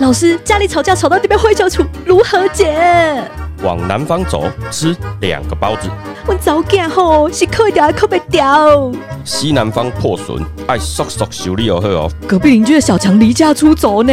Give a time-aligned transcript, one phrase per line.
[0.00, 3.22] 老师，家里吵架吵到这边灰球处，如何解？
[3.62, 5.90] 往南方走，吃两个包子。
[6.26, 8.90] 我早干吼，是扣一条还扣不掉。
[9.26, 12.10] 西南方破损，爱速速修理哦好哦。
[12.26, 14.12] 隔壁邻居的小强离家出走呢。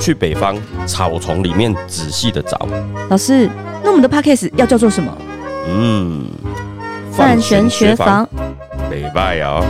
[0.00, 2.66] 去北方草丛里面仔细的找。
[3.10, 3.50] 老师，
[3.82, 5.14] 那我们的 podcast 要叫做什么？
[5.68, 6.24] 嗯，
[7.12, 8.26] 范玄学房。
[8.90, 9.62] 北拜哦。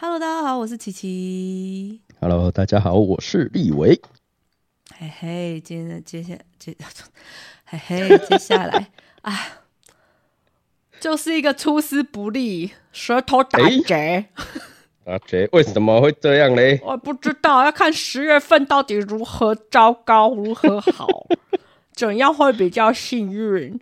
[0.00, 2.00] Hello，大家好，我是琪琪。
[2.20, 4.00] Hello，大家好，我是立伟。
[4.96, 6.76] 嘿嘿，今天接下接，
[7.66, 8.92] 嘿嘿，接下来
[9.22, 9.34] 啊，
[11.00, 14.26] 就是一个出师不利，舌头打结。
[15.04, 16.80] 阿杰，为什么会这样嘞？
[16.86, 21.08] 我不知道，要看十月份到底如何糟糕，如何好，
[21.92, 23.80] 怎样会比较幸运？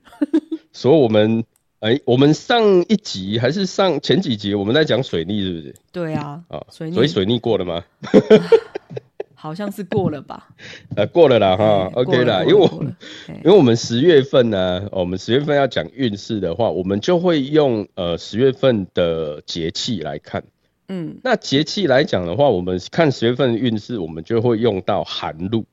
[0.72, 1.44] 所以我们，
[1.80, 5.74] 哎、我们上一集还是上前几集，我们在讲水逆，是不是？
[5.92, 7.84] 对啊，啊、水逆所以水逆过了吗？
[9.38, 10.48] 好像是过了吧？
[10.96, 12.84] 呃， 过了啦，哈哎，OK 啦，因为我
[13.28, 20.42] 因为我们十月份呢，我们十月份要讲运势的话，我们就会用呃十月份的节气来看。
[20.88, 25.64] 嗯那节气来讲的话，我们看十月份的运势，我们就会用到寒露。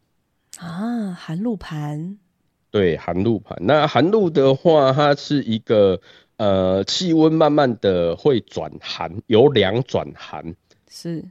[0.59, 2.17] 啊，寒露盘
[2.73, 3.55] 对，寒露盘。
[3.61, 6.01] 那寒露的话，它是一个
[6.37, 10.55] 呃气温慢慢的会转寒，由凉转寒。
[10.89, 11.23] 是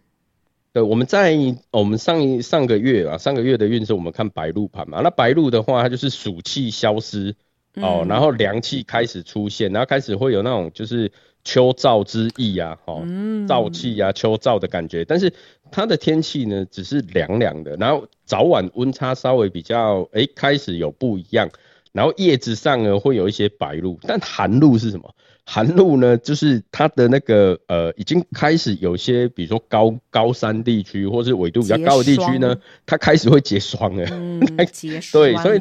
[0.72, 1.36] 对，我们在
[1.72, 5.00] 我们上一上个月啊，上个月的运势我们看白露盘嘛。
[5.02, 7.34] 那白露的话，它就是暑气消失
[7.74, 11.10] 哦，嗯然后凉气开始出现，然后开始会有那种就是
[11.42, 15.04] 秋燥之意啊，哦，嗯燥气啊，秋燥的感觉。
[15.04, 15.34] 但是
[15.72, 21.50] 它的天气呢，只是凉凉的，然后早晚温差稍微比较，哎，开始有不一样。
[21.92, 25.14] 然后叶子上呢会有一些白露，但寒露是什么？
[25.44, 32.56] 寒露呢，就是它的那个呃，已经开始有些，比如说高高山地区或是纬度比较高的地区呢，
[32.86, 34.06] 它开始会结霜了。
[34.12, 34.40] 嗯
[34.72, 35.60] 结霜，对所以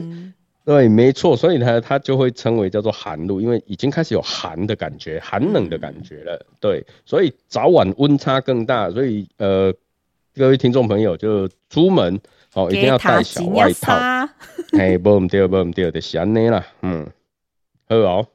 [0.64, 6.45] 对，没错，所以呢，它就会称为叫做寒露，因为已经开始有寒的感觉，寒冷的感觉了。
[6.60, 9.73] 对，所以早晚温差更大，所以呃，
[10.33, 12.19] 各位听众朋友就出门
[12.53, 13.93] 哦，一定要带小外套。
[14.71, 16.65] 嘿，无唔对，无唔对，就是安尼啦。
[16.81, 17.05] 嗯，
[17.87, 18.27] 好哦。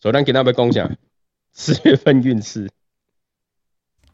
[0.00, 0.90] 所以咱今仔要讲啥？
[1.52, 2.70] 四月份运势。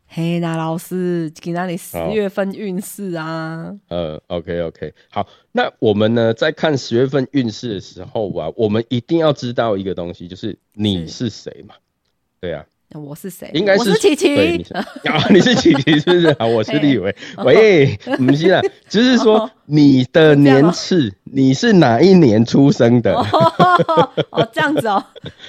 [0.07, 3.73] 嘿，那老师，给那里十月份运势啊？
[3.89, 11.75] 呃，OK OK，好，那我们呢在看十月份运势的时候啊，我们一定要知道一个东西，就是你是谁嘛？
[12.41, 13.51] 对啊，那我是谁？
[13.55, 14.65] 应该是琪琪。
[14.75, 14.85] 啊，
[15.31, 16.35] 你是琪琪是不是？
[16.39, 17.15] 好，我是立伟。
[17.45, 23.15] 喂，不是啦，就是说哦你的年次，你是哪一年出生的？
[23.15, 25.05] 哦，这样子哦。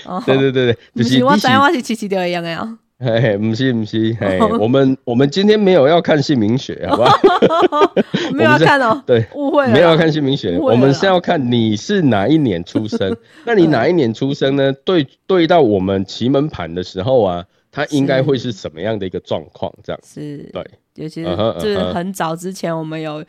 [0.06, 2.78] 哦对对对对，不，就是你我知道我是琪琪的一样的呀。
[3.04, 7.94] 嘿嘿，不是不是，嘿，哦我们我们今天没有要看姓名学， 好不好？
[8.34, 9.74] 没有要看哦， 对，误会了。
[9.74, 13.16] 没有要看姓名学，我们是要看你是哪一年出生。
[13.46, 14.72] 那你哪一年出生呢？
[14.86, 19.74] 对对到我们奇门盘的时候啊，它应该会是什么样的一个状况？
[19.84, 20.66] 这样是，对，
[20.96, 23.24] 尤其是就是很早之前我们有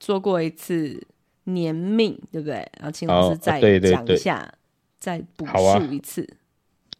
[0.00, 0.98] 做过一次
[1.44, 2.54] 年命，对不对？
[2.78, 4.50] 然后请老师哦再讲一下，
[4.98, 6.26] 再补好啊述一次。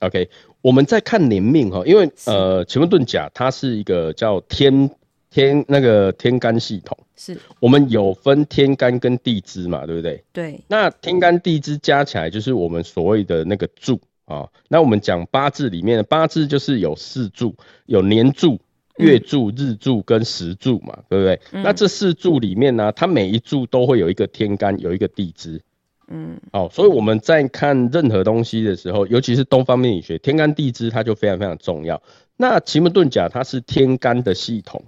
[0.00, 0.28] OK，
[0.60, 4.90] 我们在看年命哈，因为呃，奇门遁甲它是一个叫天
[5.30, 10.24] 天那个天干系统，是我们有分天干跟地支嘛，对不对？
[10.32, 14.48] 对，那天干地支加起来就是我们所谓的那个柱啊。
[14.68, 17.54] 那我们讲八字里面的八字就是有四柱，
[17.86, 18.58] 有年柱、
[18.96, 21.40] 月柱、日柱跟时柱嘛，对不对？
[21.62, 25.62] 那这四柱里面呢、它每一柱都会有一个天干，有一个地支。
[26.10, 32.02] 嗯，哦，所以我们在看任何东西的时候，尤其是东方命理学，天干地支它就非常非常重要。
[32.36, 34.82] 那奇门遁甲它是天干的系统，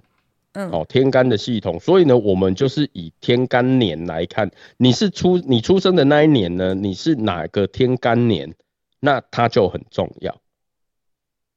[0.53, 8.55] 嗯哦，天干的系统，所以呢，我们就是以天干年来看，你是出你出生的那一年呢，你是哪个天干年，
[8.99, 10.35] 那它就很重要。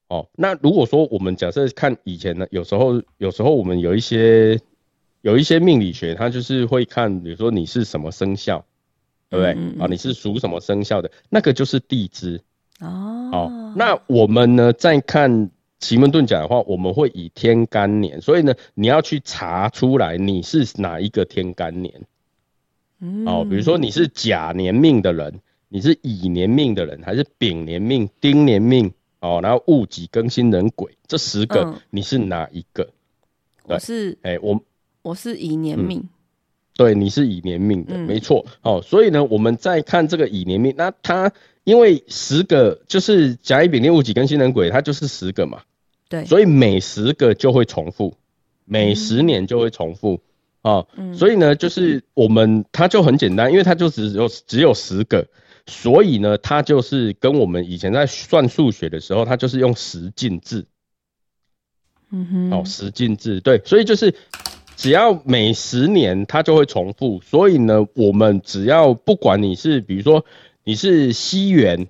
[0.08, 4.60] 哦，那如果说我们假设看以前呢，有时候有时候我们有一些
[5.22, 8.66] 有一些命理学，它就是会看，比如说你是什么生肖，
[9.34, 9.52] 对不对？
[9.54, 12.40] 嗯嗯嗯啊，你是属什么生肖的，那个就是地支。
[12.80, 22.02] 哦哦，那我们呢，在看奇门遁甲的话，我们会以天干年，所以呢，你要去查出来你是哪一个天干年
[23.00, 23.46] 嗯哦。
[23.48, 32.88] 比如说你是甲年命的人，你是乙年命的人，还是丙年命、丁年命哦，然后戊己庚辛壬癸这十个，嗯你是哪一个？
[33.64, 34.60] 我是哎，我
[35.02, 36.06] 我是乙年命，
[36.76, 38.44] 对，你是乙年命的，嗯没错。
[38.62, 41.32] 哦，所以呢，我们再看这个乙年命，那它
[41.62, 45.62] 因为十个就是甲乙丙丁戊己庚辛壬癸，它就是十个嘛，
[46.08, 48.14] 对，所以每十个就会重复。
[48.66, 50.22] 每十年就会重复
[50.62, 50.86] 啊。
[51.12, 55.26] 所以呢，就是我们它就很简单，因为它就只有只有十个，
[55.66, 60.64] 所以呢，它就是跟我们以前在算数学的时候，它就是用十进制。
[62.10, 64.14] 嗯哼，哦，十进制对，所以就是
[64.76, 70.24] 只要每十年它就会重复，所以呢，我们只要不管你是比如说
[70.64, 71.86] 你是西元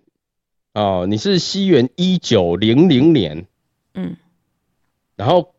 [0.75, 3.46] 哦，你是西元一九零零年，
[3.94, 4.16] 嗯，
[5.16, 5.54] 然后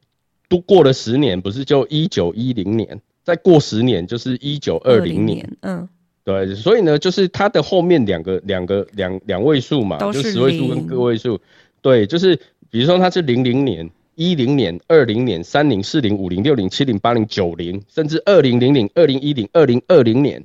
[0.48, 5.90] 都过了十年，不是就一九一零年，再过十年就是一九二零年，嗯，
[6.24, 11.42] 对，所以呢，就是它的后面两个两个两两位数嘛，就十位数跟个位数，
[11.82, 12.36] 对，就是
[12.70, 13.90] 比如说它是零零年。
[14.16, 20.44] 一零年、二零年、三零、四零、五零、六零、七零、八零、九零，甚至二零零零、二零一零、二零二零年，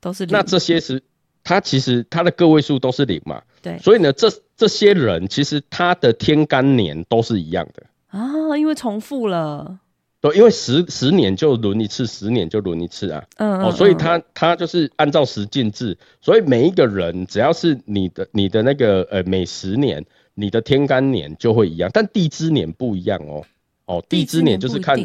[0.00, 1.02] 都是那这些是
[1.42, 3.42] 它其实它的个位数都是零嘛？
[3.62, 3.78] 对。
[3.78, 9.78] 所以呢，这这些人其实他的天干年都是一样的啊，因为重复了。
[10.20, 13.22] 对，因为十十年就轮一次，十年就轮一次啊。
[13.36, 20.04] 嗯哦，所以他他就是按照十进制，所以每一个人只要是你的你的那个呃每十年。
[20.34, 23.44] 你的天干年就会一样，但地支年不一样哦。
[23.86, 24.98] 哦，地支年就是看，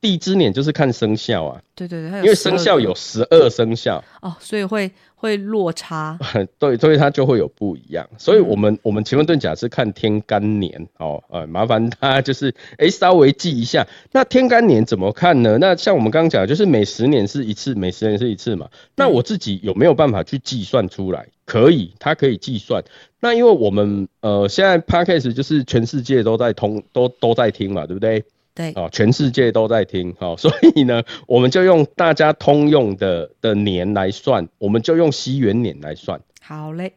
[0.00, 1.60] 地支年就是看生肖啊。
[1.74, 6.16] 对对对，因为生肖有十二生肖哦，所以会会落差。
[6.58, 8.08] 对，所以它就会有不一样。
[8.16, 13.86] 所以我们我们奇门遁甲是看天干年哦，呃，麻烦大家就是哎稍微记一下。
[14.12, 15.58] 那天干年怎么看呢？
[15.58, 18.68] 那像我们刚刚讲，就是每十年是一次，每十年是一次嘛。
[18.94, 21.26] 那我自己有没有办法去计算出来？
[21.48, 22.84] 可以，它可以计算。
[23.20, 28.22] 那因为我们呃现在 podcast 就是全世界都在通，都都在听嘛，对不对？
[28.54, 28.72] 对。
[28.76, 36.20] 哦，全世界都在听，好， 所以呢，我们就用大家通用的的年来算，我们就用西元年来算。
[36.42, 36.92] 好嘞。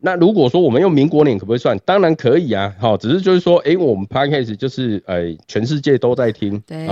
[0.00, 1.76] 那如果说我们用民国年可不可以算？
[1.84, 6.86] 当然可以啊，好，只是就是说，哎，我们 podcast 就是呃全世界都在听，对，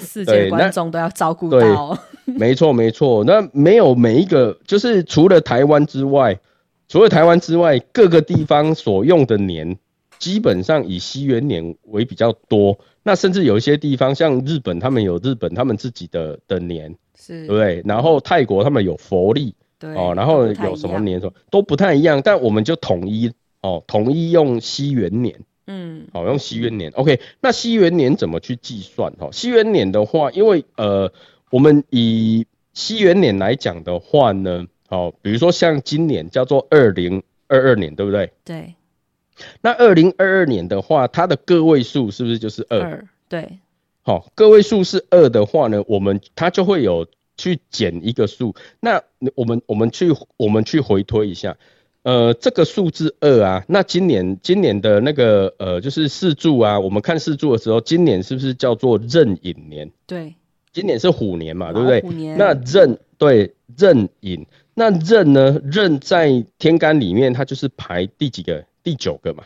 [0.00, 1.98] 世界观众都要照顾到。
[2.26, 6.38] 没错没错，那没有每一个，就是除了台湾之外，
[6.86, 9.78] 除了台湾之外，各个地方所用的年，
[10.18, 12.78] 基本上以西元年为比较多。
[13.02, 17.82] 那甚至有一些地方，像日本，他们有日本他们自己的的年，是，对不对？
[17.86, 23.32] 然后泰国他们有佛历，对，哦，然后有什么年什么都不太一样，但我们就统一
[23.62, 26.92] 哦，统一用西元年，嗯，好，用西元年。
[26.92, 29.12] OK，那西元年怎么去计算？
[29.14, 31.12] 哈，西元年的话，因为呃。
[31.52, 38.30] 我们以西元年来讲的话呢，好，比如说像今年叫做二零二二年，对不对？
[38.44, 38.74] 对。
[39.60, 43.04] 那二零二二年的话，它的个位数是不是就是二？
[43.28, 43.58] 对。
[44.02, 47.04] 好，个位数是二的话呢，我们它就会有
[47.40, 48.54] 去减一个数。
[48.80, 49.02] 那
[49.34, 51.56] 我们我们去我们去回推一下，
[52.02, 59.90] 呃，这个数字二啊，那今年今年的那个呃就是四柱啊，我们看四柱的时候，今年是不是叫做壬寅年？
[60.06, 60.34] 对。
[60.72, 62.00] 今年是虎年嘛，对不对？
[62.00, 62.38] 虎年。
[62.38, 65.60] 那壬对壬寅，那壬呢？
[65.64, 68.64] 壬在天干里面，它就是排第几个？
[68.84, 69.42] 第九个嘛。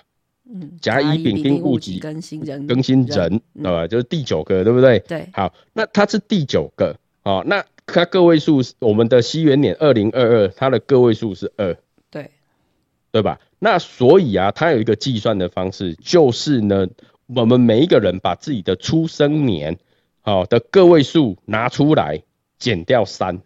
[0.47, 0.77] 嗯。
[0.83, 2.69] 甲乙丙丁戊己庚辛壬。
[2.69, 3.89] 庚辛壬，对吧？
[3.89, 4.99] 就是第九个，对不对？
[5.09, 5.27] 对。
[5.33, 11.77] 好，那它是第九个，哦，那它个位数，我们的西元年二零二二，它的个位数是二。
[12.11, 12.31] 对。
[13.13, 13.41] 对吧？
[13.59, 16.89] 那所以啊，它有一个计算的方式，就是呢，
[17.27, 19.79] 我们每一个人把自己的出生年。
[20.27, 22.23] 好的个位数拿出来，
[22.59, 23.43] 减掉三，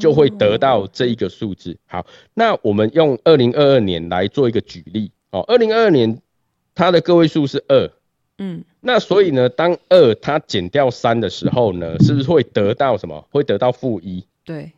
[0.00, 1.76] 就会得到这一个数字。
[1.86, 5.12] 好，那我们用二零二二年来做一个举例。
[5.30, 6.22] 哦，二零二二年
[6.74, 7.90] 它的个位数是二，
[8.38, 13.28] 嗯，那所以呢，当二它减掉三的时候呢，是不是会得到什么？
[13.30, 14.26] 会得到负一。
[14.44, 14.72] 对。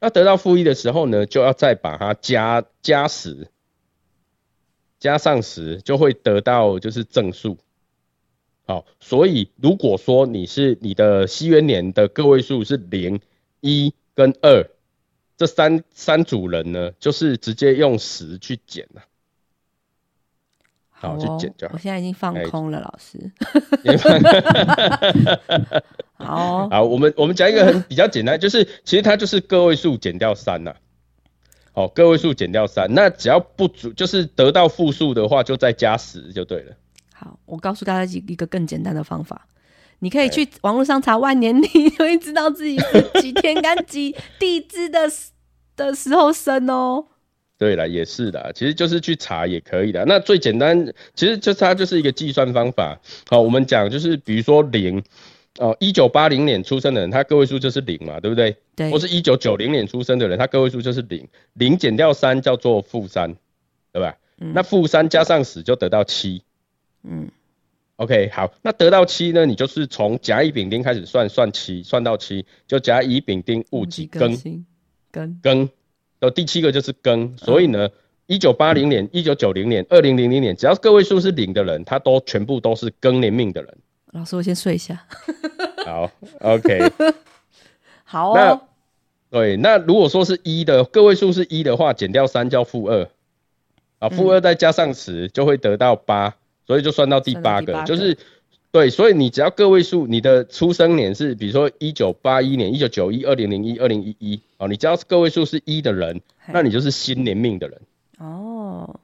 [0.00, 3.46] 那得到负一的时候呢，就要再把它加加十，
[4.98, 7.56] 加上十就会得到就是正数。
[8.66, 13.20] 好，所以如果说你是你的西元年的个位数是零、
[13.60, 14.66] 一跟二，
[15.36, 19.02] 这三三组人呢，就是直接用十去减了。
[21.02, 21.68] 好，去减掉。
[21.72, 23.18] 我现在已经放空了，老师。
[26.16, 30.72] 好， 好，我们我们讲一个很比较简单，就是其实它就是个位数减掉三呐。
[31.72, 36.72] 好，个位数减掉三，那只要不足，就是得到负数的话，就再加十就对了。
[37.12, 39.48] 好，我告诉大家一一个更简单的方法，
[39.98, 45.10] 你可以去网络上查万年历，就会知道自己是几天干几地支的
[45.74, 47.06] 的时候生哦。
[47.62, 50.04] 对了，也是的，其实就是去查也可以的。
[50.04, 53.00] 那最简单，其实就是它就是一个计算方法。
[53.28, 55.00] 好，我们讲就是比如说零，
[55.60, 58.56] 哦，一九八零年出生的人，他个位数就是零嘛，对不对？
[58.74, 58.90] 对。
[58.90, 63.36] 或是一九九零年出生的人，他个位数就是零，零减掉三叫做负三，
[63.92, 64.16] 对吧？
[64.36, 66.42] 那负三加上十就得到七。
[67.04, 67.30] 嗯
[67.94, 69.46] ，OK，好，那得到七呢？
[69.46, 74.36] 你就是从甲乙丙丁开始算，算七，算到七，就甲乙丙丁戊己庚
[75.12, 75.68] 庚庚，
[76.22, 77.88] 到第七个就是庚，所以呢，
[78.26, 83.76] 一九八零年、一九九零年、二零零零年，只要个位数是零的人，他都全部都是庚年命的人。
[84.12, 85.04] 老师，我先睡一下。
[85.84, 86.92] 好，OK，
[88.04, 88.34] 好。
[88.36, 88.60] 那
[89.30, 93.08] 对，那如果说是一的个位数是一的话，减掉三叫负二，
[93.98, 96.36] 啊，负二再加上十就会得到八。
[96.64, 98.16] 所以就算到第八个，就是
[98.72, 107.80] 对，所以你只要个位数，你的出生年是比如说一九八一年、一九九一、二零零一、二零一一，哦，你只要是个位数是一的人，那你就是新年命的人。
[108.18, 108.98] 哦，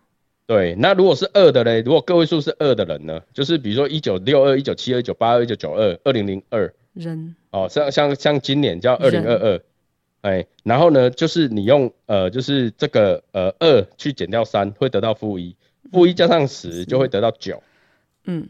[0.46, 9.60] 对，那如果是二的嘞，如果个位数是二的人呢，就是比如说一九六二、一九七二、一九八二、一九九二、二零零二人，哦，像像像今年叫二零二二，
[10.22, 15.54] 哎，然后呢，就是你用呃，就是这个呃二去减掉三，会得到负一。
[15.92, 16.86] 负一加上十。
[16.86, 17.62] 就会得到九，
[18.24, 18.48] 嗯，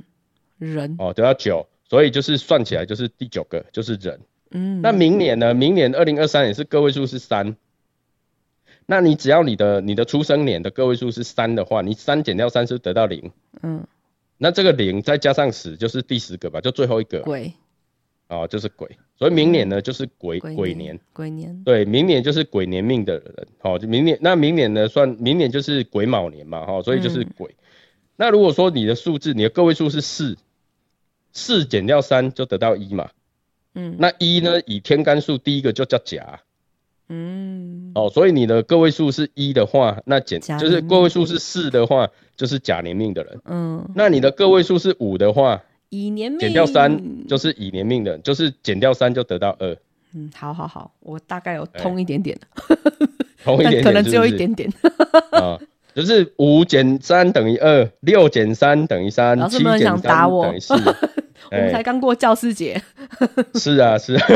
[0.58, 0.96] 人。
[0.98, 5.54] 哦得到九，所以就是算起来就是第九个就是人，嗯，那明年呢？
[5.54, 7.56] 明年二零二三年是个位数是三，
[8.86, 13.30] 那你只要你的你的出生年的个位数是三的话，你三减掉三是得到零，
[13.62, 13.86] 嗯，
[14.36, 17.52] 那这个零再加上十就是第十个吧，就最后一个鬼，
[18.28, 18.98] 哦就是鬼。
[19.16, 27.52] 所以明年呢，就是鬼鬼年，鬼年，对，明年就是鬼年命的人，哦，就明年，那明年呢，算明年就是癸卯年嘛，哈，所以就是鬼。
[28.14, 30.36] 那如果说你的数字，你的个位数是四，
[31.38, 33.10] 四减掉三就得到一嘛，
[33.74, 36.40] 嗯，那一呢，以天干数第一个就叫甲，
[37.08, 45.62] 嗯，哦，所以你的个位数是一的话，那减就是个位数是四的话，就是甲年命的人，嗯，那你的个位数是五的话。
[45.90, 46.38] 乙年命。
[46.38, 49.74] 减掉三就是乙年命的，就是减掉三就得到二。
[50.12, 52.38] 嗯，好好好，我大概有通一点点。
[53.42, 54.70] 通一点点，可能只有一点点。
[55.30, 55.58] 啊，
[55.94, 60.74] 就是五减三等于二，六减三等于三，七减三等于四。
[61.50, 62.80] 我们才刚过教师节。
[63.54, 64.26] 是啊，是啊。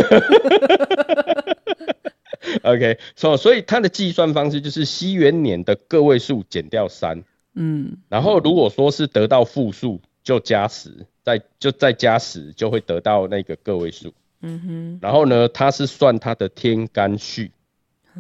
[2.65, 7.23] OK，所所以它的计算方式就是西元年的个位数减掉三。
[7.55, 11.07] 嗯，然后如果说是得到负数，就加十。
[11.25, 14.13] 再就再加十，就会得到那个个位数。
[14.41, 14.99] 嗯哼。
[15.01, 17.53] 然后呢，它是算它的天干序，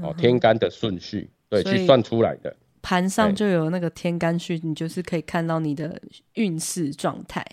[0.00, 2.54] 哦，天干的顺序，对，去算出来的。
[2.80, 6.00] 盘上就有那个天干序，你就是可以看到你的
[6.34, 7.44] 运势状态。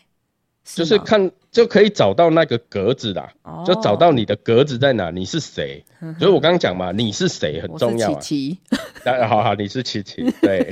[0.63, 3.33] 就是看就可以找到那个格子啦，
[3.65, 5.83] 就找到你的格子在哪，你是谁？
[6.19, 8.19] 所以我刚刚讲嘛，你是谁很重要啊。
[8.19, 8.57] 琪琪。
[9.27, 10.71] 好好，你是琪琪， 对。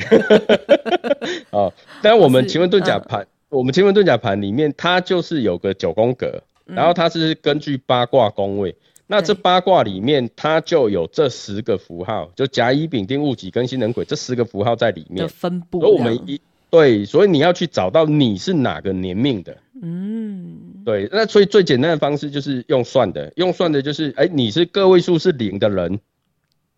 [1.51, 3.25] 哦，但我们奇门遁甲盘。
[3.49, 8.75] 我们奇门遁甲盘里面，它就是有个九宫格，然后它是根据八卦宫位，
[9.07, 15.79] 那这八卦里面它就有这十个符号，就甲乙丙丁戊己庚辛壬癸这十个符号在里面分布。
[15.79, 25.99] 所以我们一对，所以你要去找到你是哪个年命的，嗯，对，那所以最简单的方式就是用算的，用算的就是，哎，你是个位数是零的人，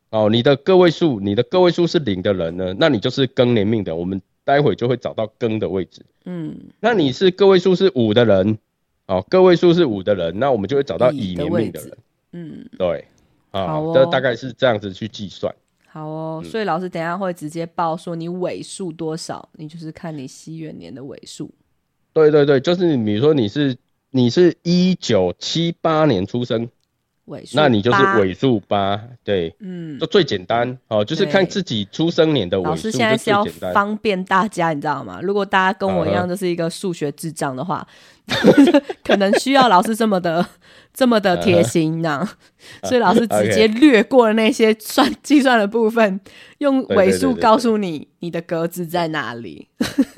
[0.10, 4.22] 哦，你的个位数，你的个位数是零的人呢，那你就是庚年命的，我们。
[4.46, 8.58] 待会就会找到庚的位置，嗯，那你是个位数是五的人，
[9.06, 11.98] 哦，个位数是五的人，那我们就会找到乙年命的人，
[12.32, 13.06] 嗯，对，
[13.52, 15.54] 啊，这大概是这样子去计算。
[15.92, 21.52] 好哦，所以老师等下会直接报说你尾数多少，你就是看你西元年的尾数。
[22.14, 23.76] 对对对，就是比如说你是
[24.12, 26.70] 你是一九七八年出生。
[27.26, 32.70] 尾数那你就是尾数八，对，嗯，就最简单哦，就是看自己出生年的尾数。
[32.72, 35.20] 老师现在是要方便大家，你知道吗？
[35.22, 37.88] 如果大家跟我一样，就是一个数学智障的话，
[39.04, 40.46] 可能需要老师这么的。
[40.92, 42.28] 这么的贴心呢，
[42.84, 46.20] 所以老师直接略过了那些算计算的部分，
[46.58, 49.68] 用尾数告诉你你的格子在哪里。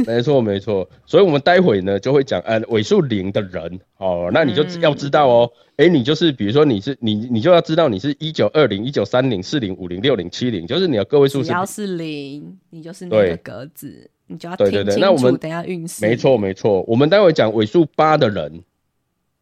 [0.08, 3.80] 没错没错，所以我们待会呢就会讲，呃，尾数零的人。
[3.98, 15.00] 哦，那你就要知道哦，哎，你就是比如说你是你你就要知道你是一九二零、一九三零、四零、五零、六零、七零，就是你的个位数只要是零，你就是那个格子，你就要听清楚。
[15.00, 16.06] 那我们等下运势。
[16.06, 18.64] 没错没错，我们待会讲尾数八的人。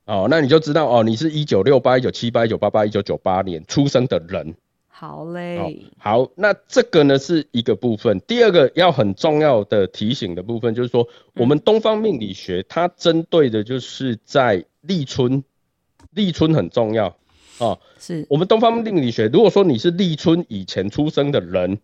[0.05, 4.55] 哦，那你就知道哦，你是一九六八、一九七八、一九八八、一九九八年出生的人。
[4.87, 5.85] 好嘞。
[5.99, 8.19] 好，那这个呢是一个部分。
[8.21, 15.43] 第二个要很重要的提醒的部分，就是说我们东方命理学它针对的就是在立春，
[16.15, 17.15] 立春很重要
[17.59, 17.79] 哦。
[17.99, 21.77] 是我们东方命理学，如果说你是立春以前出生的人，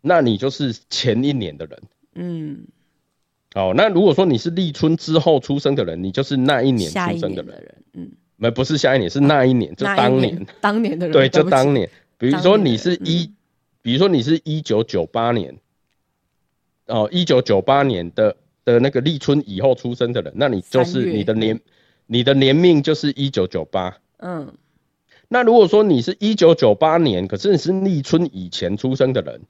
[0.00, 1.82] 那你就是前一年的人。
[2.14, 2.66] 嗯。
[3.54, 7.74] 哦，那如果说你是立春之后出生的人，你就是那一年出生的人。
[7.92, 11.12] 嗯，没不是下一年，是那一年，就当年，当年的人。
[11.12, 11.88] 对，就当年。
[12.18, 13.30] 比如说你是一，
[13.80, 15.56] 比如说你是一九九八年，
[16.86, 21.60] 哦，一九九八年的的那个立春以后出生的人，那你就是你的年，
[22.06, 23.96] 你的年命就是一九九八。
[24.18, 24.52] 嗯。
[25.28, 29.40] 那如果说你是一九九八年，可是你是立春以前出生的人，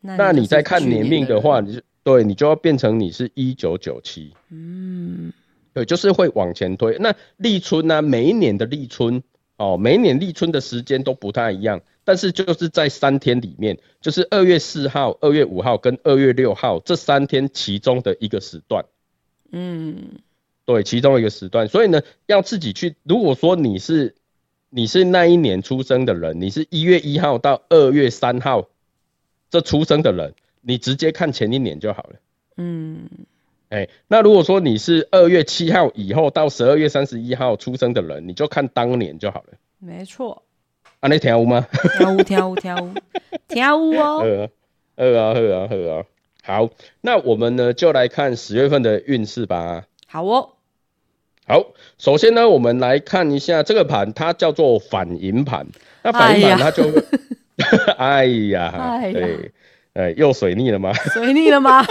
[0.00, 4.34] 那你在看年命的话，你就对你就要变成你是一九九七。
[4.50, 5.32] 嗯。
[5.74, 6.96] 对，就是会往前推。
[6.98, 8.02] 那立春呢？
[8.02, 9.22] 每一年的立春
[9.58, 11.80] 哦，每一年立春的时间都不太一样。
[12.02, 18.86] 但是就是在三天里面，就是二月四号、二月五号跟二月六号这三天其中的一个时段，
[19.52, 20.18] 嗯，
[20.64, 21.68] 对，其中一个时段。
[21.68, 22.96] 所以呢，要自己去。
[23.02, 24.14] 如果说你是
[24.70, 28.68] 你是那一年出生的人，你是一月一号到二月三号
[29.50, 30.34] 这出生的人，
[30.68, 32.16] 你直接看前一年就好了。
[32.58, 33.08] 嗯，
[33.70, 39.54] 哎，那如果说你是二月七号以后到十二月三十一号出生的人，你就看当年就好了。
[39.78, 40.42] 没错。
[41.00, 41.66] 啊，你跳舞吗？
[41.96, 42.92] 跳舞，跳舞，跳舞，
[43.48, 44.50] 跳舞哦。
[44.96, 46.04] 呃啊，呃啊，呃啊。
[46.44, 46.68] 好，
[47.00, 49.86] 那我们呢就来看十月份的运势吧。
[50.06, 50.50] 好哦。
[51.46, 51.64] 好，
[51.96, 55.66] 首先呢，我们来看一下这个盘，它叫做反银盘。
[56.02, 56.84] 那反银盘它就，
[57.96, 59.50] 哎呀，对，
[59.98, 60.92] 哎，又水逆了吗？
[61.12, 61.84] 水逆了吗？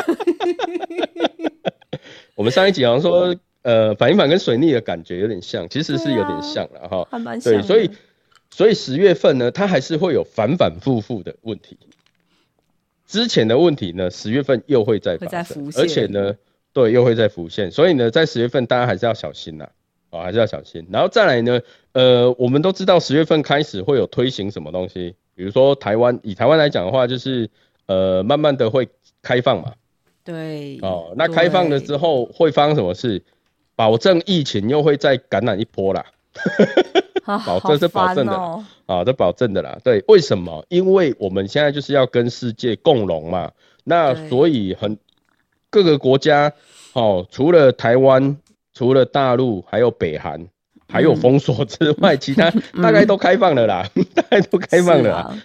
[2.36, 7.08] 我们上一集好像说，呃，反一反跟水逆的感觉有点像，其实是有点像了哈。
[7.12, 7.54] 还蛮像。
[7.54, 7.92] 对，所以。
[8.50, 11.78] 所以十月份呢，它还是会有反反复复的问题。
[13.06, 16.34] 之前的问题呢，十月份又会再发生，而且呢，
[16.74, 17.70] 对，又会再浮现。
[17.70, 19.70] 所以呢，在十月份大家还是要小心呐，
[20.10, 20.88] 哦，还是要小心。
[20.90, 21.62] 然后再来呢，
[21.92, 27.48] 呃，我们都知道十月份开始会有推行什么东西，比如说台湾，以台湾来讲的话，就是
[27.88, 28.88] 呃，慢慢的会
[29.22, 29.74] 开放嘛。
[30.24, 30.80] 对。
[30.82, 33.24] 哦，那开放了之后会发生什么事？
[33.76, 36.06] 保证疫情又会再感染一波啦。
[37.46, 38.34] 保这是保证的
[38.86, 39.78] 啊，这保证的啦。
[39.84, 40.66] 对，为什么？
[40.70, 43.52] 因为我们现在就是要跟世界共荣嘛。
[43.84, 44.98] 那所以很
[45.70, 46.52] 各个国家，
[46.94, 48.38] 哦，除了台湾、
[48.74, 50.48] 除了大陆，还有北韩，
[50.88, 52.50] 还有封锁之外， 其他
[52.82, 55.38] 大概都开放了啦， 大概都开放了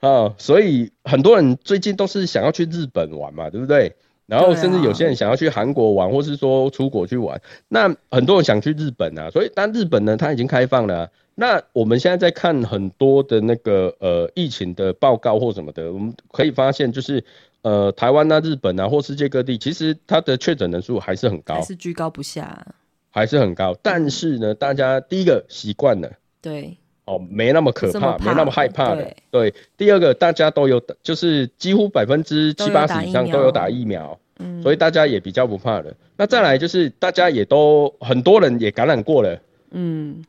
[0.00, 0.34] 啊。
[0.38, 3.94] 所以很多人最近都是想要去日本玩嘛，对不对？
[4.26, 7.40] 然后甚至有些人想要去韩国玩，或是说出国去玩。
[7.66, 11.10] 那很多人想去日本啊，所以但日本呢，它已经开放了。
[11.34, 17.24] 那我们现在在看很多的那个呃疫情的报告或什么的，我们可以发现就是
[17.62, 22.66] 呃台湾啊、日本啊或世界各地，其实它的确诊人数还是很高，还是居高不下，
[23.10, 23.74] 还是很高。
[23.82, 26.10] 但是呢，大家第一个习惯了，
[26.42, 26.76] 对，
[27.08, 29.54] 哦，没那么可怕，没那么害怕的，对。
[29.76, 35.94] 第二个，大家都有，就是几乎百分之七八十以上都有打疫苗，嗯，所以大家也比较不怕的。
[36.16, 39.40] 那再来就是大家也都很多人也感染过了，
[39.70, 40.24] 嗯。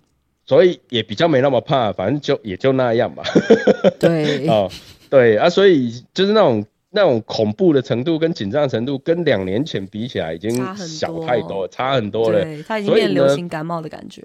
[0.46, 3.22] 所以也比较没那么怕，反正就也就那样吧。
[4.00, 4.68] 对， 哦，
[5.08, 12.44] 对啊，所以就是那种那种恐怖的程度跟紧张程度，跟两年前比起来已经小太多，差很多了。
[12.44, 14.24] 对，它已经变流行感冒的感觉。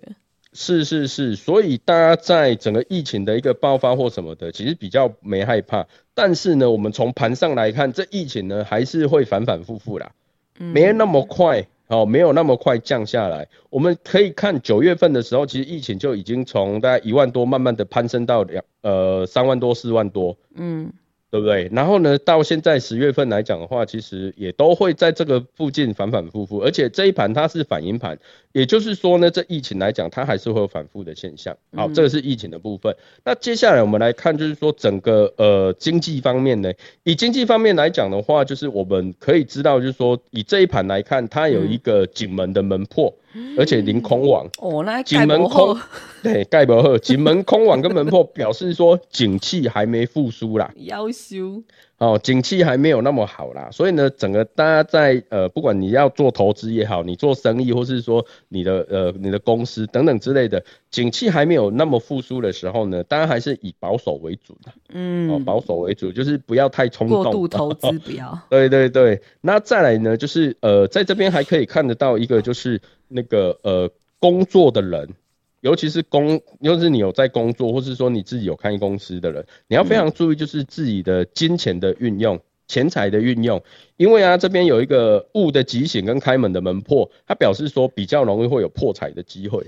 [0.54, 5.86] 是是是，所以大家在整个疫情的一个爆发或什么的，其实比较没害怕。
[6.14, 10.12] 但是呢，我们从盘上来看，这疫情呢还是会反反复复啦，
[10.56, 11.66] 没那么快。
[11.88, 13.46] 哦，没有那么快降下来。
[13.68, 20.38] 我们可以看九月份的时候，其实疫情就已经从大概一万多，慢慢的攀升到两呃三万多、四万多。
[20.54, 20.92] 嗯。
[21.30, 21.68] 对不对？
[21.72, 28.16] 然后呢，到现在十月份来讲的话，其实也都会在这个附近反反复复，而且这一盘它是反应盘，
[28.54, 31.54] 也就是说呢，这疫情来讲，它还是会有反复的现象。
[31.76, 32.96] 好，这个是疫情的部分。
[33.24, 43.12] 那接下来我们来看，就是说整个呃经济方面呢，以经济方面来讲的话，就是我们可以知道，就是说以这一盘来看，它有一个景门的门破。
[43.58, 45.76] 而且临空网，哦，那 景门空，
[46.22, 51.60] 对，盖博赫景门空网跟门破表示说景气还没复苏啦，要修
[51.98, 72.80] 哦，景气还没有那么好啦，所以呢，整个大家在呃，不管你要做投资也好，你做生意或是说你的呃你的公司等等之类的，景气还没有那么复苏的时候呢，当然还是以保守为主的，嗯，哦，保守为主，就是不要太冲动，过度投资 不要，对对对，那再来呢，就是呃，在这边还可以看得到一个就是。
[73.06, 75.08] 那个呃，工作的人，
[75.64, 83.62] 尤其是工，尤其是你有在工作，或是说你自己有开公司的人，你要非常注意，就是自己的金钱的运用，钱财的运用，
[83.96, 89.66] 因为啊，这边有一个物的吉险跟开门的门破，它表示说比较容易会有破财的机会。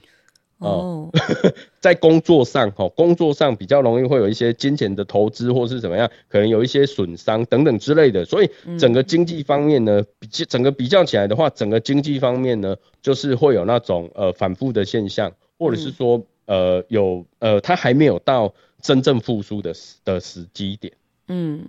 [0.59, 1.11] 哦，
[1.81, 8.25] 在工作上，哈，工作上比较容易会有一些金钱的投资，或是怎么样，可能有一些损伤等等之类的。
[8.25, 20.93] 所以整个经济方面呢，比整个比较起来的话，整个经济方面呢，就是会有那种呃反复的现象，或者是说呃有呃它还没有到真正复苏的的时机点。
[21.29, 21.65] 嗯。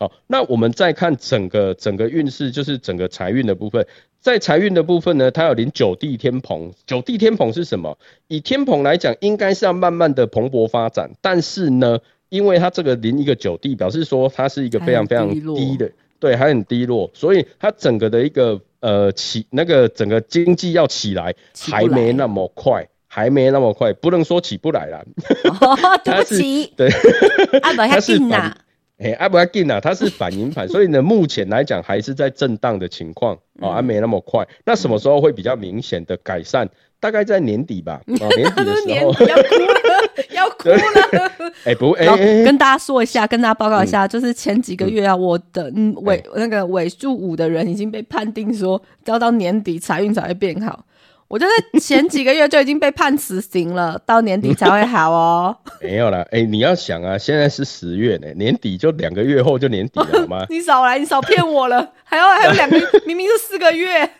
[0.00, 3.84] 好，那我们再看整个整个运势，就是整个财运的部分。
[4.20, 6.72] 在财运的部分呢，它有临九地天蓬。
[6.86, 7.98] 九地天蓬是什么？
[8.28, 11.10] 以天蓬来讲，应该是要慢慢的蓬勃发展。
[11.20, 11.98] 但是呢，
[12.28, 21.34] 因为它这个临一个九地，表示说它是一个非常非常低的，对，还很低落，所以它整个的一个呃起那个整个经济要起来
[21.72, 25.04] 还没那么快，还没那么快，不能说起不来了。
[26.04, 26.88] 对不起，对，
[27.60, 28.56] 它是哪？
[28.98, 34.46] 哎，阿伯要紧啊，它是反银盘， 所以呢，目前来讲还是在震荡的情况哦，还没那么快。
[34.64, 36.68] 那什么时候会比较明显的改善？
[37.00, 41.52] 大概在年底吧，哦，年底的时候要哭了，要哭了。
[41.64, 42.06] 哎，不，哎，
[42.44, 50.84] 跟大家说一下，跟大家报告一下，就是前几个月啊，我的尾那个尾数五的人已经被判定说，要到年底财运才会变好。
[51.28, 55.54] 我就在前几个月就已经被判死刑了，到年底才会好哦。
[55.80, 60.46] 没有啦，哎，你要想啊，现在是十月呢，年底就两个月后就年底了吗？
[60.48, 64.10] 你少来，你少骗我了，还要还有两个，明明是四个月。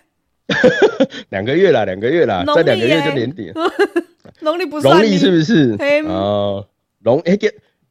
[1.31, 3.53] 两个月啦，两个月啦，再两个月就年底。
[4.41, 5.77] 农历不农历是不是？
[6.07, 6.67] 哦，
[7.01, 7.37] 农哎，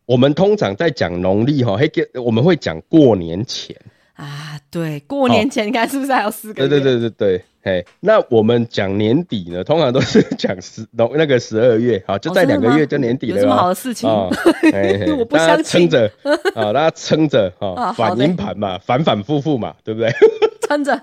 [0.06, 1.92] 我们通常在讲农历哈，嘿，
[2.24, 3.76] 我们会讲过年前。
[4.14, 6.70] 啊，对，过年前你看是不是还有四个月？
[6.70, 13.36] 对对对对对，嘿，那我们讲年底呢，通常都是讲十那那个十二月，好，就在两个月就年底了。
[13.36, 14.08] 有这么好的事情？
[15.20, 15.66] 我不相信。
[15.66, 16.10] 撑着
[16.56, 20.10] 啊，大家撑着哈，反应盘嘛，反反复复嘛，对不对？
[20.66, 21.02] 撑着，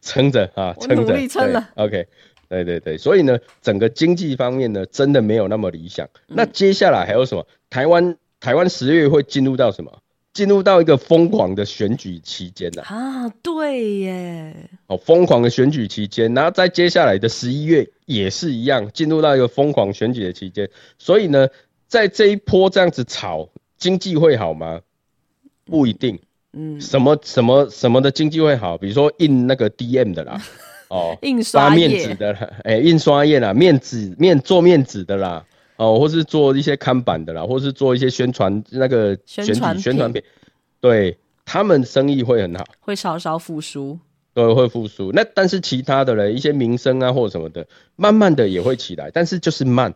[0.00, 1.68] 撑着啊，撑着，撑了。
[1.74, 2.06] OK，
[2.48, 6.08] 对对对，所以呢，整个经济方面呢，真的没有那么理想。
[6.28, 7.44] 那接下来还有什么？
[7.68, 9.90] 台湾台湾十月会进入到什么？
[10.38, 13.28] 进入到一个疯狂的选举期间呐啊！
[13.42, 14.54] 对耶，
[14.86, 20.70] 哦，疯狂的选举期间，然后在接下来的十一月也是一样，进入到一个疯狂选举的期间。
[20.96, 21.48] 所以呢，
[21.88, 23.48] 在这一波这样子炒，
[23.78, 24.80] 经济会好吗？
[25.64, 26.16] 不一定。
[26.52, 28.78] 嗯，什么什么什么的经济会好？
[28.78, 30.40] 比如说印那个 DM 的啦，
[30.88, 35.44] 哦，印刷面纸的，哎，印刷业啦，面纸面做面纸的啦。
[35.78, 40.22] 哦，或是做一些看板的啦，或是做一些宣传那个宣传宣传片，
[40.80, 43.96] 对他们生意会很好，会稍稍复苏，
[44.34, 45.12] 对，会复苏。
[45.12, 49.94] 那但是其他的嘞，一些民生啊或者什么的，慢慢的也会起来，但是就是慢。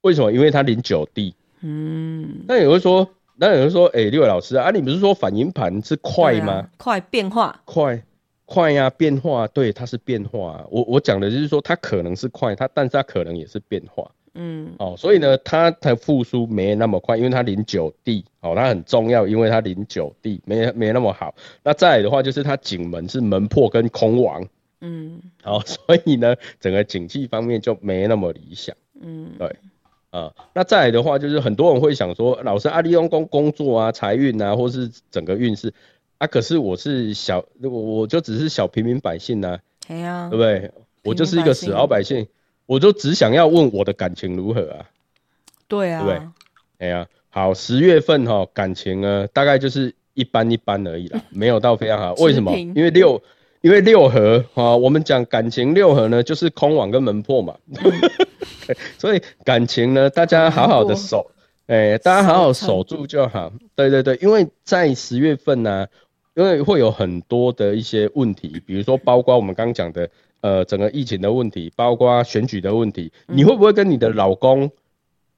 [0.00, 0.32] 为什么？
[0.32, 1.34] 因为它零九地。
[1.60, 2.44] 嗯。
[2.48, 6.68] 那有人说，那有人说，哎，六位老师啊，你不是说反应盘是快吗？
[6.76, 8.04] 快变化，快
[8.44, 10.66] 快呀，变化，对，它是变化。
[10.68, 14.10] 我我讲的就是说，它可能是快，它但是它可能也是变化。
[14.36, 21.34] 嗯，哦，所以呢，它的复苏没那么快，因为它临九地，哦，它很重要，因为它临九地，没没那么好。
[21.62, 24.44] 那再来的话，就是它景门是门破跟空亡，
[24.80, 29.56] 嗯，好，所以呢，整个景气方面就没那么理想，嗯，对，
[30.10, 35.72] 啊，那再来的话，就是很多人会想说，老师阿利用工工作啊，财运啊，或是整个运势
[36.18, 40.72] 啊，可是我是小，我我就只是小平民百姓呐，对呀，对不对？
[41.04, 42.26] 我就是一个死老百姓。
[42.66, 44.86] 我就只想要问我的感情如何啊？
[45.68, 46.20] 对啊，对？
[46.78, 52.14] 哎呀，好，十月份哈，感情呢大概就是一般一般而已啦，没有到非常好。
[52.24, 52.56] 为什么？
[52.56, 53.22] 因为六，
[53.60, 57.54] 因为六合啊，我们讲感情六合呢，就是空网跟门破嘛，
[58.98, 61.30] 所以感情呢，大家好好的守，
[61.66, 63.52] 哎，大家好好守住就好。
[63.74, 65.86] 对对对，因为在十月份呢，
[66.34, 70.08] 因为会有很多的一些问题，比如说包括我们刚刚讲的。
[70.44, 74.70] 呃，整个疫情的问题，包括选举的问题，你会不会跟你的老公